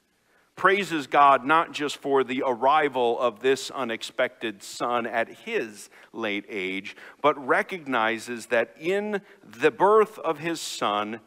praises 0.56 1.06
God 1.06 1.46
not 1.46 1.72
just 1.74 1.98
for 1.98 2.24
the 2.24 2.42
arrival 2.44 3.20
of 3.20 3.42
this 3.42 3.70
unexpected 3.70 4.64
son 4.64 5.06
at 5.06 5.30
his 5.30 5.92
late 6.12 6.46
age, 6.50 6.96
but 7.22 7.38
recognizes 7.46 8.48
that 8.48 8.76
in 8.80 9.22
the 9.44 9.70
birth 9.70 10.18
of 10.20 10.40
his 10.40 10.60
son, 10.60 11.20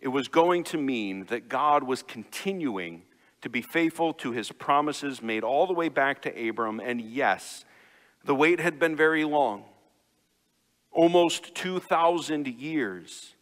it 0.00 0.08
was 0.08 0.28
going 0.28 0.64
to 0.64 0.78
mean 0.78 1.26
that 1.26 1.50
God 1.50 1.82
was 1.82 2.02
continuing 2.02 3.02
to 3.42 3.50
be 3.50 3.60
faithful 3.60 4.14
to 4.14 4.32
his 4.32 4.50
promises 4.50 5.20
made 5.20 5.44
all 5.44 5.66
the 5.66 5.74
way 5.74 5.90
back 5.90 6.22
to 6.22 6.48
Abram. 6.48 6.80
And 6.80 7.02
yes, 7.02 7.66
the 8.24 8.34
wait 8.34 8.60
had 8.60 8.78
been 8.78 8.96
very 8.96 9.24
long 9.24 9.64
almost 10.92 11.54
2,000 11.54 12.46
years. 12.46 13.34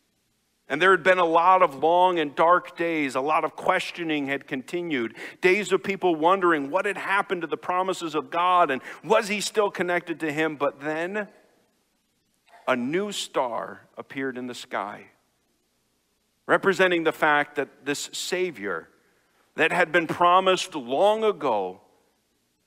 And 0.69 0.83
there 0.83 0.91
had 0.91 1.03
been 1.03 1.19
a 1.19 1.25
lot 1.25 1.63
of 1.63 1.83
long 1.83 2.19
and 2.19 2.35
dark 2.35 2.77
days. 2.77 3.15
A 3.15 3.21
lot 3.21 3.45
of 3.45 3.57
questioning 3.57 4.27
had 4.27 4.47
continued. 4.47 5.15
Days 5.41 5.73
of 5.73 5.83
people 5.83 6.15
wondering 6.15 6.71
what 6.71 6.85
had 6.85 6.99
happened 6.99 7.41
to 7.41 7.47
the 7.47 7.57
promises 7.57 8.15
of 8.15 8.31
God 8.31 8.71
and 8.71 8.83
was 9.03 9.29
he 9.29 9.41
still 9.41 9.71
connected 9.71 10.21
to 10.21 10.31
him? 10.31 10.57
But 10.57 10.81
then 10.81 11.29
a 12.67 12.77
new 12.77 13.13
star 13.13 13.87
appeared 13.97 14.37
in 14.37 14.47
the 14.47 14.55
sky, 14.55 15.07
representing 16.47 17.05
the 17.05 17.13
fact 17.13 17.57
that 17.57 17.87
this 17.87 18.11
Savior 18.13 18.91
that 19.55 19.73
had 19.73 19.91
been 19.91 20.07
promised 20.07 20.75
long 20.75 21.25
ago 21.25 21.81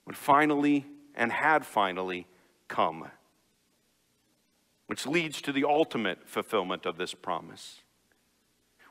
would 0.05 0.17
finally 0.17 0.87
and 1.13 1.31
had 1.31 1.65
finally 1.65 2.25
come. 2.67 3.05
Which 4.91 5.07
leads 5.07 5.41
to 5.43 5.53
the 5.53 5.63
ultimate 5.63 6.27
fulfillment 6.27 6.85
of 6.85 6.97
this 6.97 7.13
promise. 7.13 7.79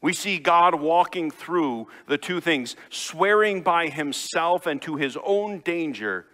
We 0.00 0.14
see 0.14 0.38
God 0.38 0.76
walking 0.76 1.30
through 1.30 1.88
the 2.06 2.16
two 2.16 2.40
things, 2.40 2.74
swearing 2.88 3.60
by 3.60 3.88
himself 3.88 4.66
and 4.66 4.80
to 4.80 4.96
his 4.96 5.18
own 5.22 5.58
danger 5.58 6.24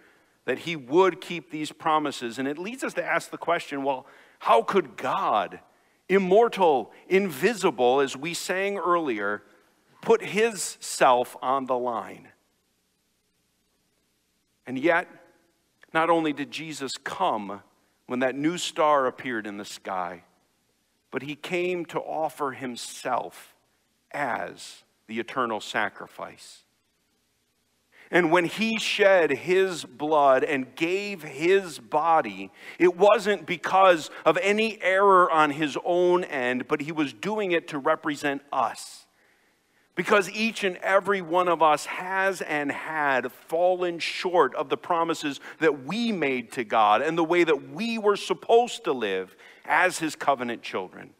that 0.45 0.59
he 0.59 0.77
would 0.77 1.19
keep 1.19 1.51
these 1.51 1.73
promises. 1.73 2.39
And 2.39 2.47
it 2.47 2.57
leads 2.57 2.81
us 2.81 2.93
to 2.93 3.03
ask 3.03 3.29
the 3.29 3.37
question 3.37 3.83
well, 3.83 4.07
how 4.39 4.61
could 4.61 4.95
God, 4.95 5.59
immortal, 6.07 6.93
invisible, 7.09 7.99
as 7.99 8.15
we 8.15 8.33
sang 8.33 8.77
earlier, 8.77 9.43
put 10.01 10.23
his 10.23 10.77
self 10.79 11.35
on 11.41 11.65
the 11.65 11.77
line. 11.77 12.29
And 14.65 14.79
yet, 14.79 15.09
not 15.93 16.09
only 16.09 16.31
did 16.31 16.51
Jesus 16.51 16.93
come 16.95 17.63
when 18.07 18.19
that 18.19 18.35
new 18.35 18.57
star 18.57 19.05
appeared 19.05 19.45
in 19.45 19.57
the 19.57 19.65
sky, 19.65 20.23
but 21.11 21.21
he 21.21 21.35
came 21.35 21.85
to 21.85 21.99
offer 21.99 22.51
himself 22.51 23.53
as 24.11 24.83
the 25.07 25.19
eternal 25.19 25.59
sacrifice. 25.59 26.63
And 28.09 28.31
when 28.31 28.45
he 28.45 28.77
shed 28.77 29.31
his 29.31 29.83
blood 29.83 30.45
and 30.45 30.73
gave 30.75 31.23
his 31.23 31.77
body, 31.77 32.51
it 32.79 32.95
wasn't 32.95 33.45
because 33.45 34.09
of 34.25 34.37
any 34.37 34.81
error 34.81 35.29
on 35.29 35.51
his 35.51 35.77
own 35.83 36.23
end, 36.23 36.69
but 36.69 36.81
he 36.81 36.93
was 36.93 37.11
doing 37.11 37.51
it 37.51 37.67
to 37.69 37.77
represent 37.77 38.41
us. 38.51 39.06
Because 39.97 40.29
each 40.29 40.63
and 40.63 40.77
every 40.77 41.21
one 41.21 41.47
of 41.47 41.63
us 41.63 41.87
has 41.87 42.41
and 42.41 42.71
had 42.71 43.31
fallen 43.31 43.97
short 43.97 44.53
of 44.53 44.69
the 44.69 44.77
promises 44.77 45.39
that 45.59 45.85
we 45.85 46.11
made 46.11 46.51
to 46.51 46.63
God 46.63 47.01
and 47.01 47.17
the 47.17 47.23
way 47.23 47.43
that 47.43 47.71
we 47.71 47.97
were 47.97 48.15
supposed 48.15 48.83
to 48.83 48.93
live 48.93 49.35
as 49.65 49.97
His 49.97 50.15
covenant 50.15 50.61
children. 50.61 51.15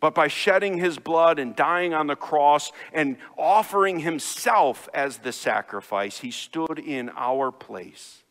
But 0.00 0.14
by 0.14 0.28
shedding 0.28 0.78
His 0.78 0.98
blood 0.98 1.38
and 1.38 1.54
dying 1.54 1.92
on 1.92 2.06
the 2.06 2.16
cross 2.16 2.72
and 2.94 3.18
offering 3.36 3.98
Himself 3.98 4.88
as 4.94 5.18
the 5.18 5.32
sacrifice, 5.32 6.20
He 6.20 6.30
stood 6.30 6.78
in 6.78 7.10
our 7.14 7.52
place. 7.52 8.21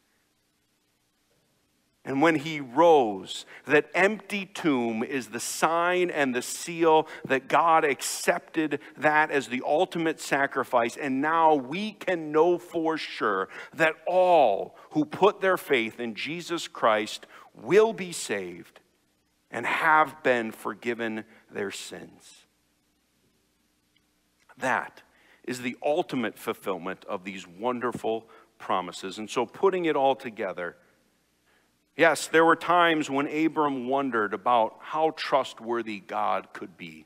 And 2.04 2.20
when 2.20 2.36
he 2.36 2.60
rose, 2.60 3.46
that 3.68 3.92
empty 3.94 4.48
tomb 4.48 5.04
is 5.04 5.28
the 5.28 5.40
sign 5.40 6.10
and 6.10 6.34
the 6.34 6.42
seal 6.42 7.08
that 7.26 7.48
God 7.48 7.84
accepted 7.84 8.80
that 8.98 9.30
as 9.30 9.48
the 9.48 9.62
ultimate 9.64 10.20
sacrifice. 10.20 10.98
And 10.98 11.22
now 11.22 11.54
we 11.54 11.92
can 11.92 12.32
know 12.32 12.58
for 12.58 12.98
sure 12.98 13.50
that 13.76 13.96
all 14.08 14.76
who 14.92 15.06
put 15.06 15.42
their 15.42 15.58
faith 15.58 16.00
in 16.00 16.16
Jesus 16.16 16.68
Christ 16.68 17.28
will 17.54 17.94
be 17.94 18.12
saved 18.12 18.80
and 19.52 19.66
have 19.68 20.24
been 20.24 20.52
forgiven 20.52 21.24
their 21.52 21.72
sins. 21.72 22.46
That 24.58 25.04
is 25.44 25.62
the 25.62 25.78
ultimate 25.84 26.40
fulfillment 26.40 27.06
of 27.06 27.26
these 27.26 27.48
wonderful 27.48 28.28
promises. 28.58 29.20
And 29.20 29.30
so, 29.30 29.46
putting 29.46 29.86
it 29.86 29.96
all 29.96 30.16
together, 30.16 30.78
Yes, 31.98 32.28
there 32.28 32.46
were 32.46 32.56
times 32.56 33.10
when 33.10 33.28
Abram 33.28 33.88
wondered 33.88 34.34
about 34.34 34.78
how 34.80 35.12
trustworthy 35.16 36.00
God 36.00 36.54
could 36.54 36.78
be. 36.78 37.06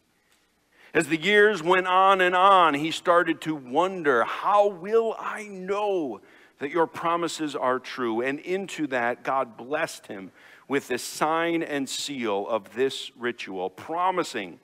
As 0.94 1.08
the 1.08 1.20
years 1.20 1.62
went 1.62 1.88
on 1.88 2.22
and 2.22 2.36
on, 2.36 2.74
he 2.74 2.92
started 2.92 3.42
to 3.42 3.56
wonder, 3.56 4.24
How 4.24 4.68
will 4.68 5.16
I 5.20 5.44
know 5.48 6.22
that 6.60 6.72
your 6.72 6.88
promises 6.88 7.56
are 7.56 7.80
true? 7.80 8.22
And 8.22 8.40
into 8.40 8.88
that, 8.88 9.24
God 9.24 9.58
blessed 9.58 10.08
him 10.08 10.32
with 10.68 10.88
the 10.88 10.98
sign 10.98 11.64
and 11.64 11.90
seal 11.90 12.48
of 12.48 12.74
this 12.76 13.12
ritual, 13.18 13.70
promising 13.70 14.60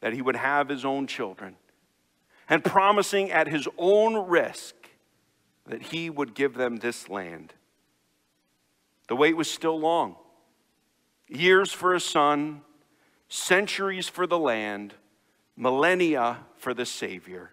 that 0.00 0.12
he 0.12 0.22
would 0.22 0.36
have 0.36 0.68
his 0.68 0.84
own 0.84 1.06
children, 1.06 1.56
and 2.48 2.64
promising 2.64 3.30
at 3.30 3.46
his 3.46 3.68
own 3.78 4.28
risk 4.28 4.74
that 5.66 5.82
he 5.82 6.10
would 6.10 6.34
give 6.34 6.54
them 6.54 6.78
this 6.78 7.08
land. 7.08 7.52
The 9.08 9.16
wait 9.16 9.36
was 9.36 9.50
still 9.50 9.78
long. 9.78 10.16
years 11.28 11.72
for 11.72 11.94
a 11.94 12.00
son, 12.00 12.62
centuries 13.28 14.08
for 14.08 14.26
the 14.26 14.38
land, 14.38 14.94
millennia 15.56 16.46
for 16.56 16.72
the 16.72 16.86
Savior. 16.86 17.50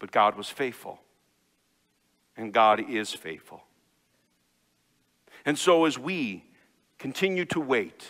But 0.00 0.10
God 0.10 0.36
was 0.36 0.48
faithful, 0.48 1.00
and 2.36 2.52
God 2.52 2.90
is 2.90 3.12
faithful. 3.12 3.62
And 5.44 5.58
so, 5.58 5.84
as 5.84 5.98
we 5.98 6.44
continue 6.98 7.44
to 7.46 7.60
wait, 7.60 8.08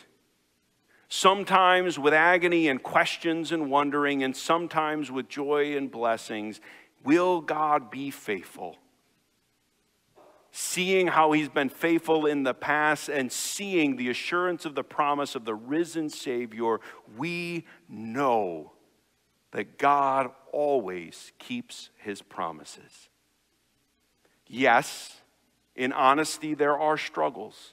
sometimes 1.08 1.98
with 1.98 2.14
agony 2.14 2.68
and 2.68 2.82
questions 2.82 3.52
and 3.52 3.70
wondering, 3.70 4.22
and 4.22 4.36
sometimes 4.36 5.10
with 5.10 5.28
joy 5.28 5.76
and 5.76 5.90
blessings, 5.90 6.60
will 7.02 7.40
God 7.40 7.90
be 7.90 8.10
faithful? 8.10 8.78
Seeing 10.56 11.08
how 11.08 11.32
he's 11.32 11.48
been 11.48 11.68
faithful 11.68 12.26
in 12.26 12.44
the 12.44 12.54
past 12.54 13.08
and 13.08 13.32
seeing 13.32 13.96
the 13.96 14.08
assurance 14.08 14.64
of 14.64 14.76
the 14.76 14.84
promise 14.84 15.34
of 15.34 15.44
the 15.44 15.54
risen 15.54 16.08
Savior, 16.08 16.78
we 17.16 17.66
know 17.88 18.70
that 19.50 19.78
God 19.78 20.30
always 20.52 21.32
keeps 21.40 21.90
his 21.96 22.22
promises. 22.22 23.08
Yes, 24.46 25.16
in 25.74 25.92
honesty, 25.92 26.54
there 26.54 26.78
are 26.78 26.96
struggles. 26.96 27.72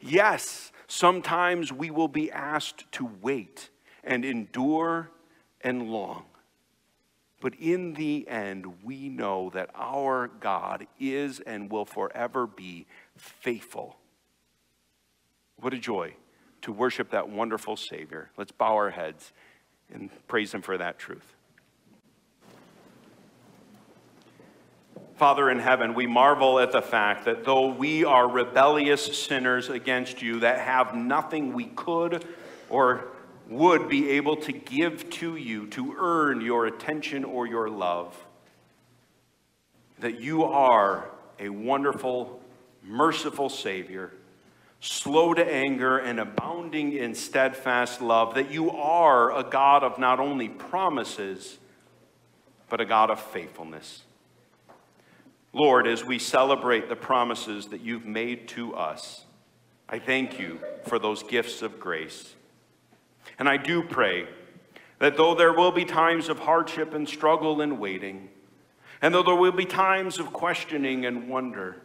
Yes, 0.00 0.70
sometimes 0.86 1.72
we 1.72 1.90
will 1.90 2.06
be 2.06 2.30
asked 2.30 2.84
to 2.92 3.10
wait 3.20 3.68
and 4.04 4.24
endure 4.24 5.10
and 5.60 5.90
long. 5.90 6.22
But 7.40 7.54
in 7.54 7.94
the 7.94 8.28
end, 8.28 8.84
we 8.84 9.08
know 9.08 9.50
that 9.54 9.70
our 9.74 10.28
God 10.28 10.86
is 10.98 11.40
and 11.40 11.70
will 11.70 11.86
forever 11.86 12.46
be 12.46 12.86
faithful. 13.16 13.96
What 15.56 15.72
a 15.72 15.78
joy 15.78 16.14
to 16.62 16.72
worship 16.72 17.10
that 17.10 17.30
wonderful 17.30 17.76
Savior. 17.76 18.30
Let's 18.36 18.52
bow 18.52 18.74
our 18.74 18.90
heads 18.90 19.32
and 19.92 20.10
praise 20.28 20.52
Him 20.52 20.62
for 20.62 20.76
that 20.76 20.98
truth. 20.98 21.34
Father 25.16 25.50
in 25.50 25.58
heaven, 25.58 25.92
we 25.92 26.06
marvel 26.06 26.58
at 26.60 26.72
the 26.72 26.80
fact 26.80 27.26
that 27.26 27.44
though 27.44 27.66
we 27.66 28.06
are 28.06 28.26
rebellious 28.26 29.22
sinners 29.22 29.68
against 29.68 30.22
you 30.22 30.40
that 30.40 30.60
have 30.60 30.94
nothing 30.94 31.52
we 31.52 31.66
could 31.66 32.24
or 32.70 33.09
would 33.50 33.88
be 33.88 34.10
able 34.10 34.36
to 34.36 34.52
give 34.52 35.10
to 35.10 35.34
you 35.34 35.66
to 35.66 35.94
earn 35.98 36.40
your 36.40 36.66
attention 36.66 37.24
or 37.24 37.46
your 37.46 37.68
love. 37.68 38.16
That 39.98 40.20
you 40.20 40.44
are 40.44 41.10
a 41.38 41.48
wonderful, 41.48 42.40
merciful 42.82 43.48
Savior, 43.48 44.12
slow 44.78 45.34
to 45.34 45.44
anger 45.44 45.98
and 45.98 46.20
abounding 46.20 46.92
in 46.92 47.14
steadfast 47.14 48.00
love. 48.00 48.36
That 48.36 48.52
you 48.52 48.70
are 48.70 49.36
a 49.36 49.42
God 49.42 49.82
of 49.82 49.98
not 49.98 50.20
only 50.20 50.48
promises, 50.48 51.58
but 52.68 52.80
a 52.80 52.86
God 52.86 53.10
of 53.10 53.20
faithfulness. 53.20 54.04
Lord, 55.52 55.88
as 55.88 56.04
we 56.04 56.20
celebrate 56.20 56.88
the 56.88 56.94
promises 56.94 57.66
that 57.66 57.80
you've 57.80 58.06
made 58.06 58.46
to 58.48 58.76
us, 58.76 59.24
I 59.88 59.98
thank 59.98 60.38
you 60.38 60.60
for 60.86 61.00
those 61.00 61.24
gifts 61.24 61.62
of 61.62 61.80
grace. 61.80 62.36
And 63.38 63.48
I 63.48 63.56
do 63.56 63.82
pray 63.82 64.26
that 64.98 65.16
though 65.16 65.34
there 65.34 65.52
will 65.52 65.72
be 65.72 65.84
times 65.84 66.28
of 66.28 66.38
hardship 66.38 66.94
and 66.94 67.08
struggle 67.08 67.60
and 67.60 67.78
waiting, 67.78 68.28
and 69.02 69.14
though 69.14 69.22
there 69.22 69.34
will 69.34 69.52
be 69.52 69.64
times 69.64 70.18
of 70.18 70.32
questioning 70.32 71.06
and 71.06 71.28
wonder, 71.28 71.82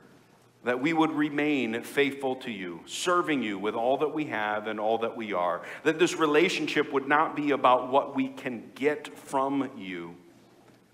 that 0.66 0.82
we 0.82 0.94
would 0.94 1.12
remain 1.12 1.82
faithful 1.84 2.36
to 2.38 2.52
you, 2.52 2.82
serving 2.86 3.44
you 3.44 3.58
with 3.58 3.76
all 3.76 3.98
that 3.98 4.14
we 4.14 4.26
have 4.26 4.68
and 4.68 4.80
all 4.80 4.98
that 4.98 5.16
we 5.16 5.32
are. 5.32 5.62
That 5.84 6.00
this 6.00 6.16
relationship 6.16 6.92
would 6.92 7.08
not 7.08 7.36
be 7.36 7.52
about 7.52 7.92
what 7.92 8.16
we 8.16 8.30
can 8.30 8.72
get 8.74 9.16
from 9.16 9.70
you, 9.78 10.16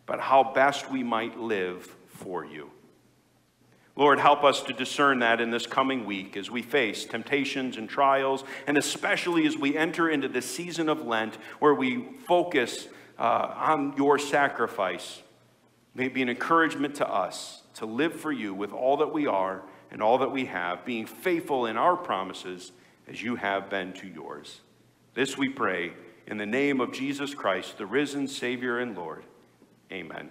but 0.05 0.19
how 0.19 0.51
best 0.53 0.91
we 0.91 1.03
might 1.03 1.39
live 1.39 1.95
for 2.07 2.45
you. 2.45 2.69
Lord, 3.95 4.19
help 4.19 4.43
us 4.43 4.61
to 4.63 4.73
discern 4.73 5.19
that 5.19 5.41
in 5.41 5.51
this 5.51 5.67
coming 5.67 6.05
week 6.05 6.37
as 6.37 6.49
we 6.49 6.61
face 6.61 7.05
temptations 7.05 7.75
and 7.75 7.89
trials, 7.89 8.43
and 8.65 8.77
especially 8.77 9.45
as 9.45 9.57
we 9.57 9.75
enter 9.75 10.09
into 10.09 10.29
the 10.29 10.41
season 10.41 10.87
of 10.87 11.05
Lent 11.05 11.35
where 11.59 11.73
we 11.73 12.07
focus 12.27 12.87
uh, 13.19 13.53
on 13.55 13.93
your 13.97 14.17
sacrifice. 14.17 15.21
May 15.93 16.05
it 16.05 16.13
be 16.13 16.21
an 16.21 16.29
encouragement 16.29 16.95
to 16.95 17.07
us 17.07 17.63
to 17.75 17.85
live 17.85 18.19
for 18.19 18.31
you 18.31 18.53
with 18.53 18.71
all 18.71 18.97
that 18.97 19.11
we 19.11 19.27
are 19.27 19.61
and 19.91 20.01
all 20.01 20.17
that 20.19 20.31
we 20.31 20.45
have, 20.45 20.85
being 20.85 21.05
faithful 21.05 21.65
in 21.65 21.77
our 21.77 21.97
promises 21.97 22.71
as 23.07 23.21
you 23.21 23.35
have 23.35 23.69
been 23.69 23.91
to 23.93 24.07
yours. 24.07 24.61
This 25.13 25.37
we 25.37 25.49
pray 25.49 25.91
in 26.27 26.37
the 26.37 26.45
name 26.45 26.79
of 26.79 26.93
Jesus 26.93 27.33
Christ, 27.33 27.77
the 27.77 27.85
risen 27.85 28.27
Savior 28.27 28.79
and 28.79 28.95
Lord. 28.95 29.25
Amen. 29.91 30.29